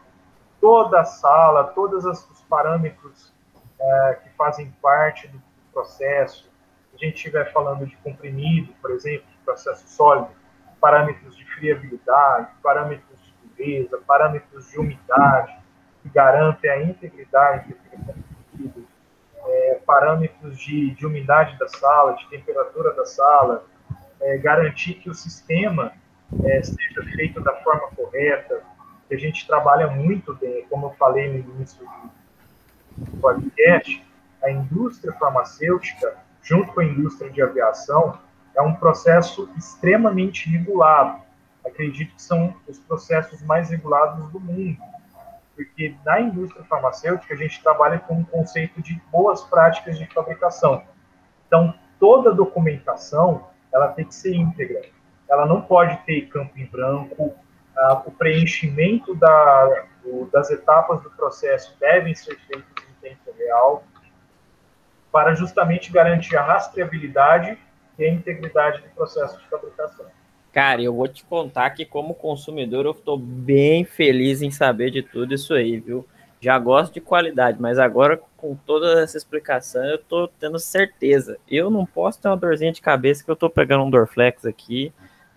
toda 0.59 1.01
a 1.01 1.05
sala, 1.05 1.65
todos 1.65 2.05
os 2.05 2.41
parâmetros 2.49 3.33
é, 3.79 4.19
que 4.23 4.29
fazem 4.31 4.71
parte 4.81 5.27
do 5.27 5.41
processo. 5.73 6.43
Se 6.89 6.95
a 6.95 7.05
gente 7.05 7.15
estiver 7.15 7.51
falando 7.51 7.85
de 7.85 7.95
comprimido, 7.97 8.73
por 8.81 8.91
exemplo, 8.91 9.25
de 9.29 9.37
processo 9.45 9.87
sólido, 9.87 10.29
parâmetros 10.79 11.35
de 11.37 11.45
friabilidade, 11.45 12.49
parâmetros 12.61 13.19
de 13.21 13.47
dureza, 13.47 13.99
parâmetros 14.05 14.69
de 14.69 14.79
umidade, 14.79 15.55
que 16.01 16.09
garantem 16.09 16.69
a 16.69 16.81
integridade 16.83 17.73
daquele 17.73 18.20
é, 19.45 19.79
parâmetros 19.85 20.57
de, 20.59 20.91
de 20.91 21.05
umidade 21.05 21.57
da 21.57 21.67
sala, 21.67 22.13
de 22.13 22.27
temperatura 22.29 22.93
da 22.93 23.05
sala, 23.05 23.65
é, 24.19 24.37
garantir 24.37 24.95
que 24.95 25.09
o 25.09 25.13
sistema 25.13 25.93
é, 26.43 26.61
seja 26.63 27.03
feito 27.15 27.41
da 27.41 27.53
forma 27.57 27.89
correta, 27.95 28.61
que 29.07 29.15
a 29.15 29.17
gente 29.17 29.45
trabalha 29.45 29.87
muito 29.87 30.33
bem, 30.35 30.65
como 30.69 30.87
eu 30.87 30.91
falei 30.91 31.27
no 31.29 31.39
início 31.39 31.85
do 32.97 33.17
podcast, 33.19 34.05
a 34.43 34.51
indústria 34.51 35.13
farmacêutica, 35.13 36.17
junto 36.41 36.73
com 36.73 36.79
a 36.79 36.85
indústria 36.85 37.29
de 37.29 37.41
aviação, 37.41 38.17
é 38.55 38.61
um 38.61 38.73
processo 38.73 39.49
extremamente 39.57 40.49
regulado. 40.49 41.21
Acredito 41.65 42.15
que 42.15 42.21
são 42.21 42.55
os 42.67 42.79
processos 42.79 43.41
mais 43.43 43.69
regulados 43.69 44.31
do 44.31 44.39
mundo, 44.39 44.77
porque 45.65 45.95
na 46.03 46.19
indústria 46.19 46.63
farmacêutica 46.65 47.33
a 47.33 47.37
gente 47.37 47.61
trabalha 47.61 47.99
com 47.99 48.15
um 48.15 48.23
conceito 48.23 48.81
de 48.81 48.99
boas 49.11 49.43
práticas 49.43 49.97
de 49.97 50.05
fabricação. 50.07 50.83
Então, 51.45 51.73
toda 51.99 52.33
documentação 52.33 53.47
ela 53.71 53.89
tem 53.89 54.05
que 54.05 54.15
ser 54.15 54.33
íntegra. 54.33 54.81
Ela 55.29 55.45
não 55.45 55.61
pode 55.61 55.97
ter 56.05 56.27
campo 56.27 56.57
em 56.57 56.65
branco. 56.65 57.35
Ah, 57.77 58.01
o 58.05 58.11
preenchimento 58.11 59.15
da, 59.15 59.85
do, 60.03 60.25
das 60.31 60.49
etapas 60.49 61.01
do 61.03 61.11
processo 61.11 61.77
devem 61.79 62.13
ser 62.15 62.37
feitos 62.39 62.83
em 62.89 62.93
tempo 63.01 63.31
real 63.37 63.83
para 65.11 65.33
justamente 65.35 65.91
garantir 65.91 66.37
a 66.37 66.43
rastreabilidade 66.43 67.57
e 67.97 68.05
a 68.05 68.09
integridade 68.09 68.81
do 68.81 68.89
processo 68.89 69.37
de 69.39 69.47
fabricação. 69.47 70.05
Cara, 70.51 70.81
eu 70.81 70.93
vou 70.93 71.07
te 71.07 71.23
contar 71.23 71.69
que 71.69 71.85
como 71.85 72.13
consumidor 72.13 72.85
eu 72.85 72.91
estou 72.91 73.17
bem 73.17 73.85
feliz 73.85 74.41
em 74.41 74.51
saber 74.51 74.91
de 74.91 75.01
tudo 75.01 75.33
isso 75.33 75.53
aí, 75.53 75.79
viu? 75.79 76.05
Já 76.41 76.57
gosto 76.57 76.93
de 76.93 76.99
qualidade, 76.99 77.61
mas 77.61 77.77
agora 77.79 78.19
com 78.35 78.55
toda 78.55 79.01
essa 79.01 79.15
explicação 79.15 79.83
eu 79.85 79.97
tô 79.97 80.27
tendo 80.27 80.59
certeza. 80.59 81.37
Eu 81.47 81.69
não 81.69 81.85
posso 81.85 82.19
ter 82.19 82.27
uma 82.27 82.35
dorzinha 82.35 82.71
de 82.71 82.81
cabeça 82.81 83.23
que 83.23 83.31
eu 83.31 83.35
tô 83.35 83.49
pegando 83.49 83.83
um 83.83 83.89
Dorflex 83.89 84.45
aqui, 84.45 84.91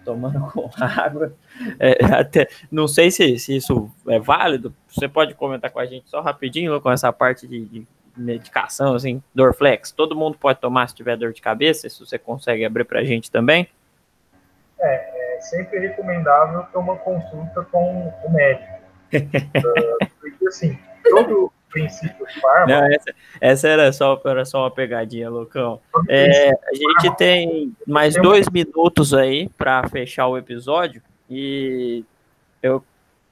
tomando 0.04 0.40
com 0.50 0.68
água. 0.80 1.32
É, 1.78 2.04
até, 2.06 2.48
não 2.70 2.88
sei 2.88 3.10
se, 3.10 3.38
se 3.38 3.56
isso 3.56 3.90
é 4.08 4.18
válido. 4.18 4.74
Você 4.88 5.06
pode 5.06 5.34
comentar 5.34 5.70
com 5.70 5.78
a 5.78 5.86
gente 5.86 6.08
só 6.08 6.20
rapidinho 6.20 6.80
com 6.80 6.90
essa 6.90 7.12
parte 7.12 7.46
de, 7.46 7.64
de 7.66 7.86
medicação, 8.16 8.94
assim, 8.94 9.22
Dorflex. 9.34 9.92
Todo 9.92 10.16
mundo 10.16 10.36
pode 10.38 10.58
tomar 10.58 10.88
se 10.88 10.94
tiver 10.94 11.16
dor 11.16 11.32
de 11.32 11.42
cabeça, 11.42 11.88
se 11.88 12.00
você 12.00 12.18
consegue 12.18 12.64
abrir 12.64 12.84
para 12.84 13.00
a 13.00 13.04
gente 13.04 13.30
também. 13.30 13.68
É, 14.80 15.36
é 15.36 15.40
sempre 15.40 15.78
recomendável 15.78 16.62
ter 16.64 16.78
uma 16.78 16.96
consulta 16.96 17.62
com 17.70 18.12
o 18.24 18.32
médico. 18.32 18.74
uh, 19.14 20.06
porque 20.20 20.48
assim, 20.48 20.78
todo 21.04 21.52
princípio 21.74 22.24
farma. 22.40 22.66
Não, 22.66 22.84
essa, 22.86 23.14
essa, 23.40 23.68
era, 23.68 23.92
só, 23.92 24.20
era 24.24 24.44
só 24.44 24.62
uma 24.62 24.70
pegadinha, 24.70 25.28
Lucão. 25.28 25.80
É, 26.08 26.50
a 26.50 26.74
gente 26.74 27.16
tem 27.16 27.76
mais 27.86 28.14
dois 28.14 28.48
minutos 28.48 29.12
aí 29.12 29.48
para 29.48 29.86
fechar 29.88 30.28
o 30.28 30.38
episódio 30.38 31.02
e 31.28 32.04
eu 32.62 32.82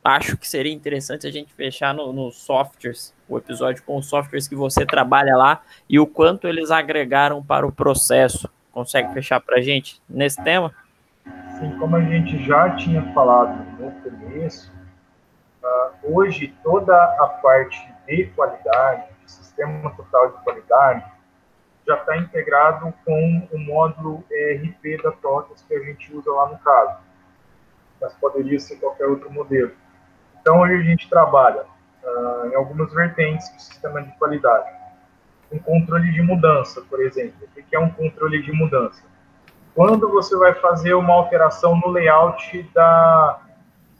acho 0.05 0.37
que 0.37 0.49
seria 0.49 0.73
interessante 0.73 1.27
a 1.27 1.31
gente 1.31 1.55
fechar 1.55 1.95
nos 1.95 2.13
no 2.13 2.33
softwares, 2.33 3.15
o 3.29 3.39
episódio 3.39 3.83
com 3.85 3.97
os 3.97 4.07
softwares 4.07 4.49
que 4.49 4.57
você 4.57 4.85
trabalha 4.85 5.37
lá 5.37 5.63
e 5.89 6.01
o 6.01 6.07
quanto 6.07 6.49
eles 6.49 6.73
agregaram 6.73 7.43
para 7.43 7.65
o 7.65 7.73
processo. 7.73 8.51
Consegue 8.73 9.13
fechar 9.13 9.41
para 9.41 9.59
a 9.59 9.61
gente 9.61 10.01
nesse 10.09 10.43
tema? 10.43 10.75
Sim, 11.59 11.79
como 11.79 11.97
a 11.97 12.03
gente 12.03 12.45
já 12.45 12.75
tinha 12.77 13.03
falado 13.13 13.57
no 13.79 13.93
começo, 14.03 14.73
Uh, 15.63 16.17
hoje, 16.17 16.53
toda 16.65 16.93
a 16.93 17.29
parte 17.41 17.79
de 18.09 18.27
qualidade, 18.35 19.07
de 19.25 19.31
sistema 19.31 19.91
total 19.95 20.33
de 20.33 20.43
qualidade, 20.43 21.05
já 21.87 21.95
está 21.95 22.17
integrado 22.17 22.93
com 23.05 23.49
o 23.53 23.59
módulo 23.59 24.25
ERP 24.29 25.01
da 25.03 25.13
TOTAS 25.13 25.63
que 25.63 25.75
a 25.75 25.81
gente 25.81 26.13
usa 26.15 26.31
lá 26.33 26.49
no 26.49 26.59
caso. 26.59 26.99
Mas 28.01 28.13
poderia 28.15 28.59
ser 28.59 28.77
qualquer 28.77 29.07
outro 29.07 29.31
modelo. 29.31 29.71
Então, 30.41 30.61
hoje 30.61 30.75
a 30.75 30.83
gente 30.83 31.09
trabalha 31.09 31.63
uh, 31.63 32.47
em 32.49 32.57
algumas 32.57 32.93
vertentes 32.93 33.49
do 33.51 33.61
sistema 33.61 34.03
de 34.03 34.11
qualidade. 34.19 34.69
Um 35.53 35.61
controle 35.61 36.11
de 36.11 36.23
mudança, 36.23 36.83
por 36.83 37.01
exemplo. 37.01 37.49
O 37.57 37.63
que 37.63 37.77
é 37.77 37.79
um 37.79 37.91
controle 37.91 38.43
de 38.43 38.51
mudança? 38.51 39.05
Quando 39.75 40.09
você 40.11 40.37
vai 40.37 40.55
fazer 40.55 40.95
uma 40.95 41.15
alteração 41.15 41.77
no 41.77 41.89
layout 41.89 42.63
da, 42.75 43.41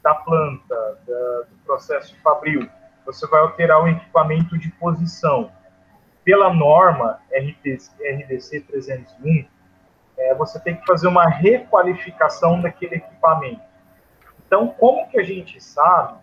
da 0.03 0.15
planta, 0.15 0.99
da, 1.07 1.43
do 1.49 1.57
processo 1.65 2.17
fabril. 2.23 2.69
Você 3.07 3.27
vai 3.29 3.41
alterar 3.41 3.83
o 3.83 3.89
equipamento 3.89 4.59
de 4.59 4.69
posição. 4.73 5.51
Pela 6.25 6.53
norma 6.53 7.21
RDC 7.33 8.61
301, 8.61 9.45
é, 10.17 10.35
você 10.35 10.61
tem 10.61 10.77
que 10.77 10.87
fazer 10.87 11.09
uma 11.09 11.29
requalificação 11.29 12.61
daquele 12.61 12.97
equipamento. 12.97 13.63
Então, 14.47 14.69
como 14.69 15.09
que 15.09 15.19
a 15.19 15.25
gente 15.25 15.61
sabe 15.61 16.19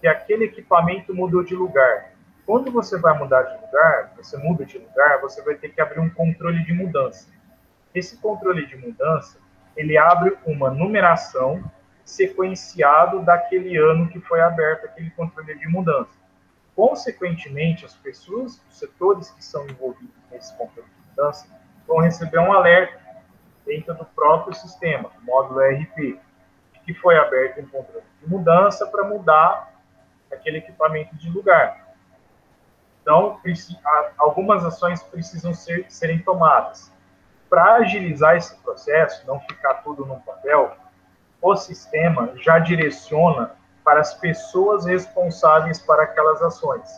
que 0.00 0.06
aquele 0.06 0.44
equipamento 0.44 1.14
mudou 1.14 1.42
de 1.42 1.56
lugar? 1.56 2.12
Quando 2.46 2.70
você 2.70 2.98
vai 2.98 3.18
mudar 3.18 3.42
de 3.42 3.60
lugar, 3.64 4.12
você 4.16 4.36
muda 4.36 4.64
de 4.64 4.78
lugar, 4.78 5.20
você 5.20 5.42
vai 5.42 5.54
ter 5.54 5.70
que 5.70 5.80
abrir 5.80 6.00
um 6.00 6.10
controle 6.10 6.62
de 6.64 6.72
mudança. 6.72 7.28
Esse 7.94 8.16
controle 8.18 8.66
de 8.66 8.76
mudança, 8.76 9.38
ele 9.76 9.96
abre 9.96 10.36
uma 10.46 10.70
numeração 10.70 11.62
sequenciado 12.04 13.20
daquele 13.20 13.76
ano 13.76 14.08
que 14.08 14.20
foi 14.20 14.40
aberto 14.40 14.86
aquele 14.86 15.10
controle 15.10 15.58
de 15.58 15.68
mudança. 15.68 16.10
Consequentemente, 16.74 17.84
as 17.84 17.94
pessoas, 17.94 18.62
os 18.68 18.78
setores 18.78 19.30
que 19.30 19.44
são 19.44 19.66
envolvidos 19.68 20.14
nesse 20.30 20.56
controle 20.56 20.88
de 20.88 21.10
mudança, 21.10 21.46
vão 21.86 21.98
receber 21.98 22.38
um 22.38 22.52
alerta 22.52 23.00
dentro 23.66 23.94
do 23.94 24.04
próprio 24.04 24.54
sistema, 24.54 25.10
módulo 25.22 25.60
ERP, 25.60 26.18
que 26.84 26.94
foi 26.94 27.16
aberto 27.16 27.60
um 27.60 27.66
controle 27.66 28.04
de 28.20 28.28
mudança 28.28 28.86
para 28.86 29.04
mudar 29.04 29.72
aquele 30.32 30.58
equipamento 30.58 31.14
de 31.16 31.30
lugar. 31.30 31.94
Então, 33.02 33.40
algumas 34.18 34.64
ações 34.64 35.02
precisam 35.02 35.52
ser, 35.52 35.86
serem 35.88 36.20
tomadas. 36.20 36.91
Para 37.52 37.74
agilizar 37.74 38.34
esse 38.34 38.56
processo, 38.62 39.26
não 39.26 39.38
ficar 39.40 39.74
tudo 39.84 40.06
no 40.06 40.18
papel, 40.20 40.74
o 41.42 41.54
sistema 41.54 42.32
já 42.36 42.58
direciona 42.58 43.50
para 43.84 44.00
as 44.00 44.14
pessoas 44.14 44.86
responsáveis 44.86 45.78
para 45.78 46.04
aquelas 46.04 46.40
ações. 46.40 46.88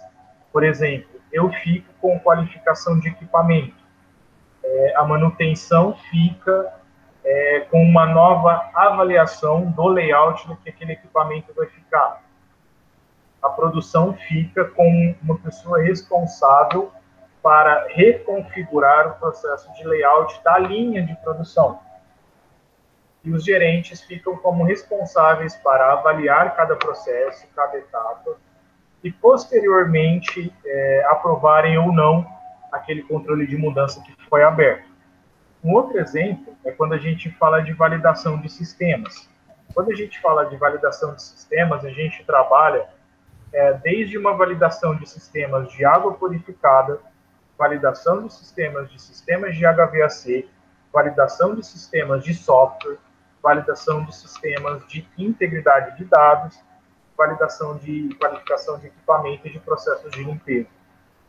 Por 0.52 0.62
exemplo, 0.62 1.20
eu 1.32 1.50
fico 1.50 1.92
com 2.00 2.20
qualificação 2.20 3.00
de 3.00 3.08
equipamento, 3.08 3.74
é, 4.62 4.94
a 4.94 5.02
manutenção 5.02 5.96
fica 6.08 6.72
é, 7.24 7.66
com 7.68 7.82
uma 7.82 8.06
nova 8.06 8.70
avaliação 8.76 9.72
do 9.72 9.88
layout 9.88 10.46
do 10.46 10.54
que 10.58 10.70
aquele 10.70 10.92
equipamento 10.92 11.52
vai 11.52 11.66
ficar. 11.66 12.22
A 13.42 13.48
produção 13.48 14.14
fica 14.28 14.66
com 14.66 15.16
uma 15.20 15.36
pessoa 15.36 15.82
responsável 15.82 16.92
para 17.44 17.88
reconfigurar 17.90 19.07
o 19.07 19.14
processo 19.16 19.70
de 19.74 19.87
layout 19.87 20.42
da 20.42 20.59
linha 20.59 21.02
de 21.04 21.14
produção. 21.16 21.78
E 23.22 23.30
os 23.30 23.44
gerentes 23.44 24.00
ficam 24.00 24.35
como 24.38 24.64
responsáveis 24.64 25.54
para 25.57 25.92
avaliar 25.92 26.57
cada 26.57 26.74
processo, 26.74 27.46
cada 27.54 27.76
etapa, 27.76 28.38
e 29.02 29.12
posteriormente 29.12 30.50
é, 30.64 31.04
aprovarem 31.11 31.76
ou 31.76 31.92
não 31.92 32.26
aquele 32.72 33.02
controle 33.02 33.46
de 33.46 33.59
mudança 33.59 34.02
que 34.02 34.16
foi 34.26 34.42
aberto. 34.42 34.88
Um 35.62 35.74
outro 35.74 35.98
exemplo 35.98 36.57
é 36.64 36.72
quando 36.72 36.94
a 36.94 36.98
gente 36.98 37.30
fala 37.33 37.61
de 37.61 37.74
validação 37.74 38.40
de 38.40 38.48
sistemas. 38.48 39.28
Quando 39.74 39.90
a 39.90 39.94
gente 39.94 40.18
fala 40.18 40.44
de 40.46 40.57
validação 40.57 41.14
de 41.14 41.22
sistemas, 41.22 41.85
a 41.85 41.90
gente 41.90 42.24
trabalha 42.24 42.88
é, 43.52 43.74
desde 43.74 44.16
uma 44.16 44.35
validação 44.35 44.96
de 44.96 45.07
sistemas 45.07 45.70
de 45.72 45.85
água 45.85 46.14
purificada, 46.14 47.00
validação 47.58 48.26
de 48.26 48.32
sistemas 48.32 48.90
de 48.90 49.00
sistemas 49.00 49.56
de 49.56 49.64
HVAC, 49.64 50.48
validação 50.92 51.54
de 51.54 51.64
sistemas 51.64 52.22
de 52.24 52.34
software, 52.34 52.98
validação 53.42 54.04
de 54.04 54.14
sistemas 54.14 54.86
de 54.86 55.06
integridade 55.18 55.96
de 55.96 56.04
dados 56.04 56.58
validação 57.16 57.76
de 57.78 58.14
qualificação 58.18 58.78
de 58.78 58.88
equipamento 58.88 59.46
e 59.46 59.50
de 59.50 59.60
processos 59.60 60.10
de 60.12 60.22
limpeza. 60.22 60.68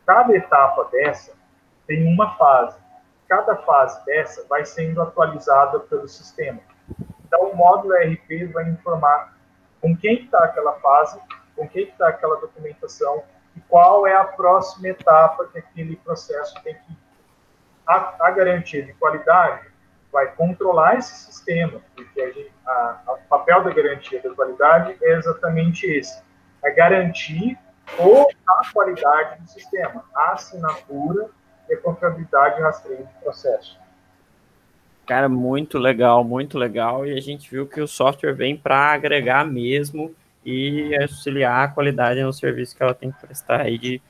Cada 0.05 0.35
etapa 0.35 0.89
dessa 0.91 1.33
tem 1.87 2.05
uma 2.11 2.35
fase. 2.37 2.77
Cada 3.27 3.55
fase 3.57 4.03
dessa 4.05 4.45
vai 4.47 4.65
sendo 4.65 5.01
atualizada 5.01 5.79
pelo 5.79 6.07
sistema. 6.07 6.59
Então, 7.25 7.49
o 7.49 7.55
módulo 7.55 7.95
ERP 7.95 8.51
vai 8.51 8.69
informar 8.69 9.35
com 9.81 9.95
quem 9.97 10.23
está 10.23 10.45
aquela 10.45 10.73
fase, 10.73 11.19
com 11.55 11.67
quem 11.67 11.83
está 11.83 12.09
aquela 12.09 12.39
documentação 12.39 13.23
qual 13.69 14.05
é 14.05 14.15
a 14.15 14.23
próxima 14.23 14.89
etapa 14.89 15.45
que 15.51 15.59
aquele 15.59 15.95
processo 15.97 16.53
tem 16.63 16.75
que. 16.75 17.05
A, 17.87 18.15
a 18.19 18.31
garantia 18.31 18.83
de 18.83 18.93
qualidade 18.93 19.67
vai 20.11 20.27
controlar 20.31 20.95
esse 20.95 21.13
sistema, 21.25 21.81
porque 21.93 22.49
o 23.07 23.17
papel 23.29 23.63
da 23.63 23.69
garantia 23.69 24.21
da 24.21 24.33
qualidade 24.33 24.95
é 25.01 25.13
exatamente 25.13 25.85
esse, 25.85 26.23
é 26.63 26.71
garantir 26.71 27.59
ou 27.99 28.27
a 28.47 28.61
qualidade 28.71 29.41
do 29.41 29.49
sistema, 29.49 30.03
a 30.15 30.31
assinatura 30.31 31.29
e 31.69 31.73
a 31.73 31.77
confiabilidade 31.81 32.59
e 32.59 32.63
rastreio 32.63 33.03
do 33.03 33.19
processo. 33.21 33.77
Cara, 35.05 35.29
muito 35.29 35.77
legal, 35.77 36.23
muito 36.23 36.57
legal, 36.57 37.05
e 37.05 37.15
a 37.15 37.21
gente 37.21 37.51
viu 37.51 37.67
que 37.67 37.79
o 37.79 37.87
software 37.87 38.33
vem 38.33 38.57
para 38.57 38.93
agregar 38.93 39.45
mesmo 39.45 40.15
e 40.45 40.95
auxiliar 41.01 41.65
a 41.65 41.67
qualidade 41.67 42.21
no 42.21 42.31
serviço 42.31 42.75
que 42.77 42.83
ela 42.83 42.93
tem 42.93 43.11
que 43.11 43.19
prestar 43.19 43.61
aí 43.61 43.79
de 43.79 44.01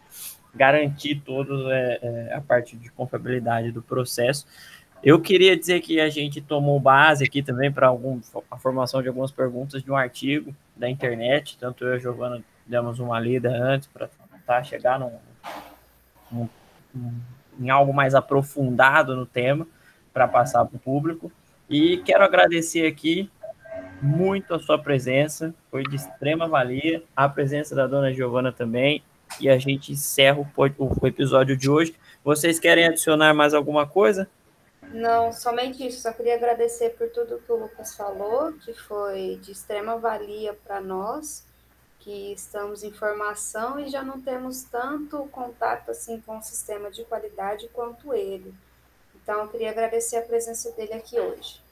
garantir 0.54 1.22
toda 1.26 1.54
é, 1.74 2.00
é, 2.02 2.34
a 2.34 2.42
parte 2.42 2.76
de 2.76 2.90
confiabilidade 2.92 3.72
do 3.72 3.82
processo. 3.82 4.46
Eu 5.04 5.22
queria 5.22 5.56
dizer 5.56 5.82
que 5.82 6.00
a 6.00 6.10
gente 6.10 6.42
tomou 6.42 6.80
base 6.80 7.24
aqui 7.24 7.42
também 7.44 7.72
para 7.72 7.90
a 8.52 8.58
formação 8.58 9.02
de 9.02 9.08
algumas 9.08 9.32
perguntas 9.32 9.84
de 9.84 9.92
um 9.92 9.96
artigo 9.96 10.56
da 10.76 10.90
internet, 10.90 11.58
tanto 11.60 11.86
eu 11.86 11.94
e 11.94 11.96
a 11.96 12.00
Giovana 12.00 12.44
demos 12.66 13.00
uma 13.00 13.20
lida 13.20 13.50
antes 13.50 13.88
para 13.88 14.10
tentar 14.32 14.64
chegar 14.64 15.00
num, 15.00 15.12
num, 16.32 16.50
em 17.60 17.70
algo 17.70 17.94
mais 17.94 18.16
aprofundado 18.16 19.16
no 19.16 19.26
tema 19.26 19.68
para 20.12 20.28
passar 20.28 20.66
para 20.66 20.76
o 20.76 20.80
público. 20.80 21.32
E 21.70 21.98
quero 21.98 22.24
agradecer 22.24 22.88
aqui 22.88 23.30
muito 24.06 24.54
a 24.54 24.60
sua 24.60 24.78
presença, 24.78 25.54
foi 25.72 25.84
de 25.84 25.96
extrema 25.96 26.48
valia, 26.48 27.04
a 27.16 27.28
presença 27.28 27.74
da 27.76 27.88
dona 27.88 28.14
Giovana 28.14 28.52
também, 28.52 29.04
e 29.40 29.50
a 29.50 29.58
gente 29.58 29.92
encerra 29.92 30.40
o, 30.40 30.48
o 31.02 31.08
episódio 31.08 31.58
de 31.58 31.70
hoje. 31.70 31.96
Vocês 32.24 32.60
querem 32.60 32.86
adicionar 32.86 33.34
mais 33.34 33.54
alguma 33.54 33.88
coisa? 33.88 34.30
Não, 34.94 35.34
somente 35.34 35.86
isso. 35.86 36.02
Só 36.02 36.14
queria 36.14 36.36
agradecer 36.36 36.92
por 36.92 37.10
tudo 37.10 37.40
que 37.40 37.52
o 37.52 37.56
Lucas 37.56 37.96
falou, 37.96 38.54
que 38.54 38.74
foi 38.74 39.40
de 39.42 39.52
extrema 39.52 39.98
valia 39.98 40.54
para 40.54 40.80
nós, 40.80 41.46
que 42.00 42.34
estamos 42.34 42.84
em 42.84 42.92
formação 42.92 43.80
e 43.80 43.90
já 43.90 44.04
não 44.04 44.22
temos 44.22 44.64
tanto 44.64 45.28
contato 45.32 45.90
assim 45.90 46.22
com 46.22 46.38
o 46.38 46.44
sistema 46.44 46.92
de 46.92 47.04
qualidade 47.06 47.68
quanto 47.74 48.14
ele. 48.14 48.54
Então, 49.16 49.42
eu 49.42 49.48
queria 49.48 49.72
agradecer 49.72 50.18
a 50.18 50.22
presença 50.22 50.72
dele 50.74 50.94
aqui 50.94 51.20
hoje. 51.20 51.65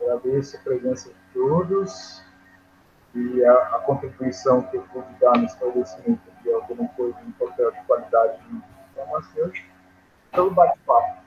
Agradeço 0.00 0.56
a 0.56 0.60
presença 0.60 1.08
de 1.08 1.14
todos 1.32 2.22
e 3.14 3.44
a, 3.44 3.52
a 3.52 3.78
contribuição 3.80 4.62
que 4.62 4.76
eu 4.76 4.82
pude 4.92 5.06
dar 5.20 5.36
no 5.36 5.44
estabelecimento 5.44 6.20
de 6.42 6.52
alguma 6.52 6.88
coisa 6.88 7.16
no 7.24 7.32
papel 7.32 7.70
de 7.72 7.82
qualidade 7.86 8.38
farmacêutica 8.94 9.68
pelo 10.32 10.50
bate-papo. 10.50 11.18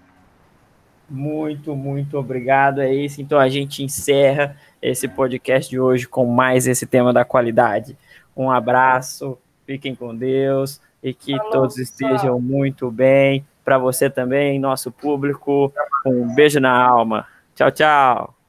Muito, 1.10 1.75
muito 1.75 2.17
obrigado. 2.17 2.81
É 2.81 2.93
isso. 2.93 3.21
Então 3.21 3.38
a 3.38 3.49
gente 3.49 3.84
encerra 3.84 4.55
esse 4.81 5.07
podcast 5.07 5.69
de 5.69 5.79
hoje 5.79 6.07
com 6.07 6.25
mais 6.25 6.67
esse 6.67 6.86
tema 6.86 7.12
da 7.12 7.25
qualidade. 7.25 7.97
Um 8.36 8.49
abraço, 8.49 9.38
fiquem 9.65 9.93
com 9.93 10.15
Deus 10.15 10.79
e 11.03 11.13
que 11.13 11.36
Falou, 11.36 11.51
todos 11.51 11.77
estejam 11.77 12.39
muito 12.39 12.89
bem. 12.89 13.45
Para 13.63 13.77
você 13.77 14.10
também, 14.10 14.60
nosso 14.60 14.91
público, 14.91 15.71
um 16.05 16.34
beijo 16.34 16.60
na 16.60 16.73
alma. 16.73 17.27
Tchau, 17.53 17.71
tchau. 17.71 18.40